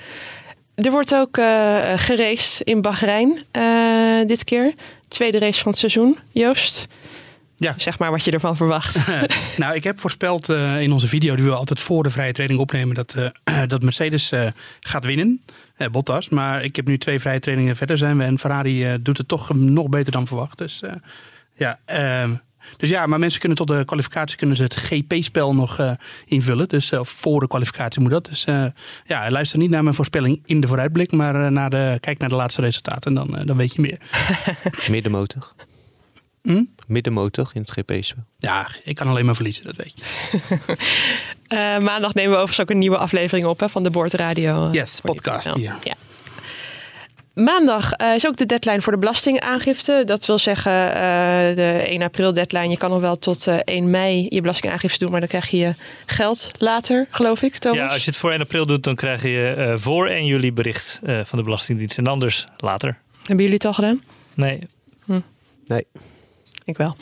[0.85, 3.45] Er wordt ook uh, geraced in Bahrein
[4.27, 4.73] dit keer.
[5.15, 6.17] Tweede race van het seizoen.
[6.31, 6.87] Joost,
[7.55, 7.73] ja.
[7.77, 9.07] zeg maar wat je ervan verwacht.
[9.57, 10.49] nou, ik heb voorspeld
[10.79, 12.95] in onze video die we altijd voor de vrije training opnemen...
[12.95, 13.15] dat,
[13.67, 14.31] dat Mercedes
[14.79, 15.41] gaat winnen
[15.75, 16.29] eh, Bottas.
[16.29, 18.23] Maar ik heb nu twee vrije trainingen verder zijn we.
[18.23, 20.57] En Ferrari doet het toch nog beter dan verwacht.
[20.57, 20.81] Dus
[21.53, 21.79] ja,
[22.77, 25.91] dus ja, maar mensen kunnen tot de kwalificatie kunnen ze het GP-spel nog uh,
[26.25, 26.67] invullen.
[26.67, 28.25] Dus voor de kwalificatie moet dat.
[28.25, 28.45] Dus
[29.03, 32.35] ja, luister niet naar mijn voorspelling in de vooruitblik, maar naar de, kijk naar de
[32.35, 33.13] laatste resultaten.
[33.13, 33.99] Dan, dan weet je meer.
[34.89, 35.53] Middenmotor.
[36.45, 36.63] Hm?
[36.87, 38.23] Middenmotor in het GP-spel.
[38.37, 40.03] Ja, ik kan alleen maar verliezen, dat weet je.
[41.47, 44.69] uh, maandag nemen we overigens ook een nieuwe aflevering op hè, van de Boordradio.
[44.71, 45.55] Yes, podcast.
[45.55, 45.77] Ja.
[45.83, 45.95] ja.
[47.35, 50.03] Maandag uh, is ook de deadline voor de belastingaangifte.
[50.05, 50.95] Dat wil zeggen uh,
[51.55, 52.69] de 1 april deadline.
[52.69, 55.73] Je kan nog wel tot 1 mei je belastingaangifte doen, maar dan krijg je je
[56.05, 57.77] geld later, geloof ik, Thomas?
[57.77, 60.99] Ja, als je het voor 1 april doet, dan krijg je voor 1 juli bericht
[61.03, 61.97] van de Belastingdienst.
[61.97, 62.97] En anders later.
[63.17, 64.03] Hebben jullie het al gedaan?
[64.33, 64.59] Nee.
[65.05, 65.19] Hm.
[65.65, 65.85] Nee.
[66.65, 66.95] Ik wel.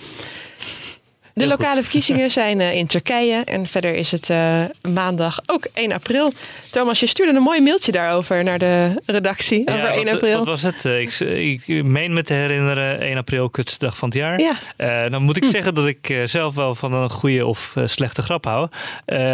[1.34, 3.43] De lokale verkiezingen zijn uh, in Turkije.
[3.43, 4.63] En verder is het uh,
[4.93, 6.34] maandag ook 1 april.
[6.71, 9.61] Thomas, je stuurde een mooi mailtje daarover naar de redactie.
[9.65, 10.38] Ja, over 1 wat, april.
[10.38, 10.86] Wat was het?
[10.86, 14.39] Ik, ik, meen me te herinneren 1 april, kutste dag van het jaar.
[14.39, 14.55] Ja.
[14.77, 15.49] Uh, dan moet ik hm.
[15.49, 18.67] zeggen dat ik zelf wel van een goede of slechte grap hou.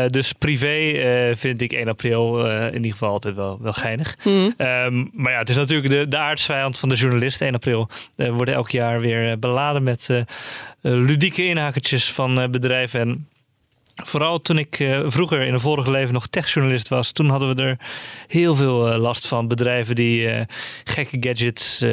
[0.07, 4.15] dus privé vind ik 1 april in ieder geval altijd wel, wel geinig.
[4.21, 4.29] Hm.
[4.29, 7.41] Um, maar ja, het is natuurlijk de, de aardsvijand van de journalist.
[7.41, 10.09] 1 april worden elk jaar weer beladen met
[10.81, 12.99] ludieke inhakertjes van uh, bedrijven.
[12.99, 13.27] En
[14.03, 17.63] vooral toen ik uh, vroeger in een vorige leven nog techjournalist was, toen hadden we
[17.63, 17.77] er
[18.27, 19.47] heel veel uh, last van.
[19.47, 20.45] Bedrijven die
[20.83, 21.85] gekke gadgets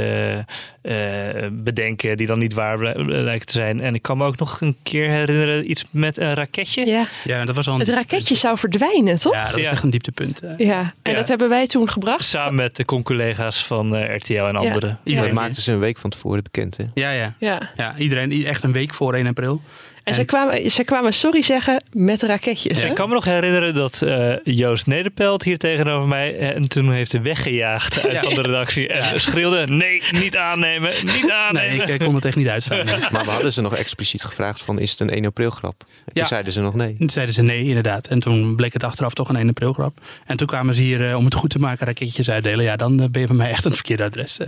[1.53, 3.81] bedenken, die dan niet waar lijken te zijn.
[3.81, 6.87] En ik kan me ook nog een keer herinneren iets met een raketje.
[6.87, 9.33] Ja, ja dat was al Het raketje zou verdwijnen, toch?
[9.33, 9.71] Ja, dat was ja.
[9.71, 10.41] echt een dieptepunt.
[10.57, 12.25] Ja, en dat hebben wij toen gebracht.
[12.25, 14.99] Samen met de collega's van RTL en anderen.
[15.05, 16.85] Iedereen maakte ze een week van tevoren bekend, hè?
[16.95, 17.35] Ja, ja.
[17.39, 17.71] ja.
[17.77, 19.63] ja iedereen echt een week voor 1 april.
[20.07, 22.81] En, ze, kwamen, ze kwamen sorry zeggen met raketjes.
[22.81, 26.93] Ja, ik kan me nog herinneren dat uh, Joost Nederpelt hier tegenover mij en toen
[26.93, 28.21] heeft hij weggejaagd uit ja.
[28.23, 28.89] van de redactie.
[28.89, 29.19] En ja.
[29.19, 31.87] schreeuwde: nee, niet aannemen, niet aannemen.
[31.87, 32.87] Nee, ik kon het echt niet uitstaan.
[32.87, 32.95] Nee.
[33.11, 35.85] Maar we hadden ze nog expliciet gevraagd: van, is het een 1 april grap?
[36.05, 36.97] En toen zeiden ze nog nee.
[36.99, 38.07] Toen zeiden ze nee, inderdaad.
[38.07, 40.01] En toen bleek het achteraf toch een 1 april grap.
[40.27, 42.65] En toen kwamen ze hier uh, om het goed te maken raketjes uitdelen.
[42.65, 44.39] Ja, dan uh, ben je bij mij echt een verkeerde adres.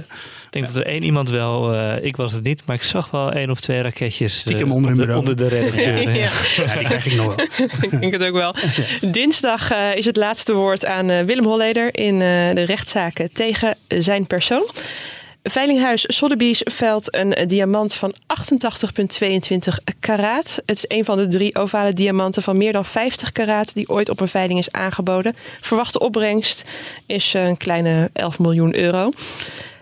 [0.59, 3.33] Ik denk dat er één iemand wel, ik was het niet, maar ik zag wel
[3.33, 4.39] één of twee raketjes.
[4.39, 6.01] Stiekem onder, de, onder de redacteur.
[6.01, 6.31] Ja.
[6.57, 7.47] Ja, die krijg ik nog wel.
[7.91, 8.55] ik denk het ook wel.
[9.13, 12.21] Dinsdag uh, is het laatste woord aan uh, Willem Holleder in uh,
[12.55, 14.69] de rechtszaken tegen zijn persoon.
[15.43, 20.63] Veilinghuis Sotheby's veilt een diamant van 88,22 karaat.
[20.67, 24.09] Het is een van de drie ovale diamanten van meer dan 50 karaat die ooit
[24.09, 25.37] op een veiling is aangeboden.
[25.61, 26.65] Verwachte opbrengst
[27.07, 29.11] is een kleine 11 miljoen euro.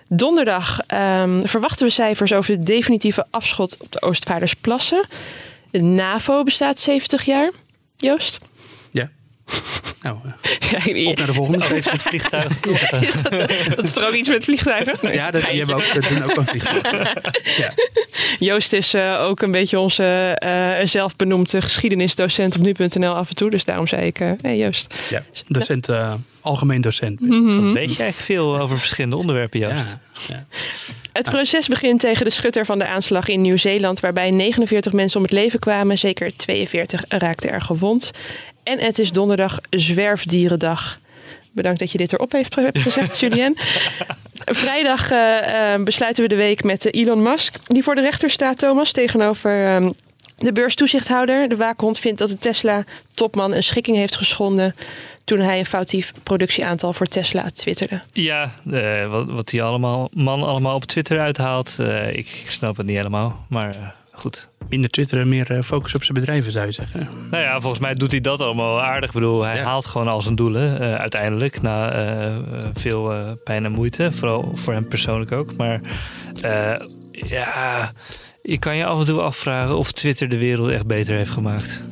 [0.09, 0.81] Donderdag
[1.23, 5.07] um, verwachten we cijfers over de definitieve afschot op de Oostvaardersplassen.
[5.71, 7.51] De NAVO bestaat 70 jaar.
[7.97, 8.39] Joost?
[8.91, 9.11] Ja.
[10.03, 10.19] Nou,
[10.85, 11.65] ja, op naar de volgende.
[11.65, 12.57] Steeds met vliegtuigen.
[13.07, 14.99] Is dat, dat, is er ook iets met vliegtuigen?
[15.03, 16.83] Nee, ja, dat, die hebben ook, dat doen ook een vliegtuig.
[17.59, 17.73] Ja.
[18.39, 23.51] Joost is uh, ook een beetje onze uh, zelfbenoemde geschiedenisdocent op nu.nl af en toe.
[23.51, 24.95] Dus daarom zei ik, uh, hey Joost.
[25.11, 25.89] Ja, docent,
[26.41, 27.20] algemeen docent.
[27.20, 27.72] Mm -hmm.
[27.72, 29.97] Weet je eigenlijk veel over verschillende onderwerpen, Joost?
[30.29, 30.47] Ja, ja.
[31.12, 35.24] Het proces begint tegen de schutter van de aanslag in Nieuw-Zeeland, waarbij 49 mensen om
[35.24, 35.99] het leven kwamen.
[35.99, 38.11] Zeker 42 raakten er gewond.
[38.62, 40.99] En het is donderdag Zwerfdierendag.
[41.57, 43.57] Bedankt dat je dit erop heeft gezegd, Julien.
[44.45, 48.59] Vrijdag uh, uh, besluiten we de week met Elon Musk, die voor de rechter staat,
[48.59, 49.91] Thomas, tegenover uh,
[50.37, 51.49] de beurstoezichthouder.
[51.49, 54.75] De waakhond vindt dat de Tesla-topman een schikking heeft geschonden
[55.25, 58.01] toen hij een foutief productieaantal voor Tesla twitterde.
[58.13, 62.77] Ja, uh, wat, wat die allemaal, man allemaal op Twitter uithaalt, uh, ik, ik, snap
[62.77, 64.51] het niet helemaal, maar goed.
[64.69, 67.09] Minder twitteren, meer focus op zijn bedrijven zou je zeggen.
[67.31, 69.09] Nou ja, volgens mij doet hij dat allemaal aardig.
[69.09, 69.62] Ik bedoel, hij ja.
[69.62, 71.93] haalt gewoon al zijn doelen uiteindelijk, na
[72.75, 75.57] veel pijn en moeite, vooral voor hem persoonlijk ook.
[75.57, 75.81] Maar
[77.11, 77.93] ja
[78.47, 81.83] je kan je af en toe afvragen of Twitter de wereld echt beter heeft gemaakt.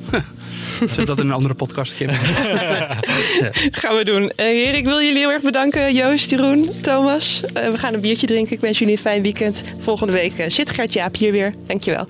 [0.90, 2.10] Zet dat in een andere podcast een
[3.80, 4.22] Gaan we doen.
[4.22, 5.94] Uh, heren, ik wil jullie heel erg bedanken.
[5.94, 7.42] Joost, Jeroen, Thomas.
[7.44, 8.54] Uh, we gaan een biertje drinken.
[8.54, 9.62] Ik wens jullie een fijn weekend.
[9.78, 11.54] Volgende week uh, zit Gert Jaap hier weer.
[11.66, 12.06] Dankjewel.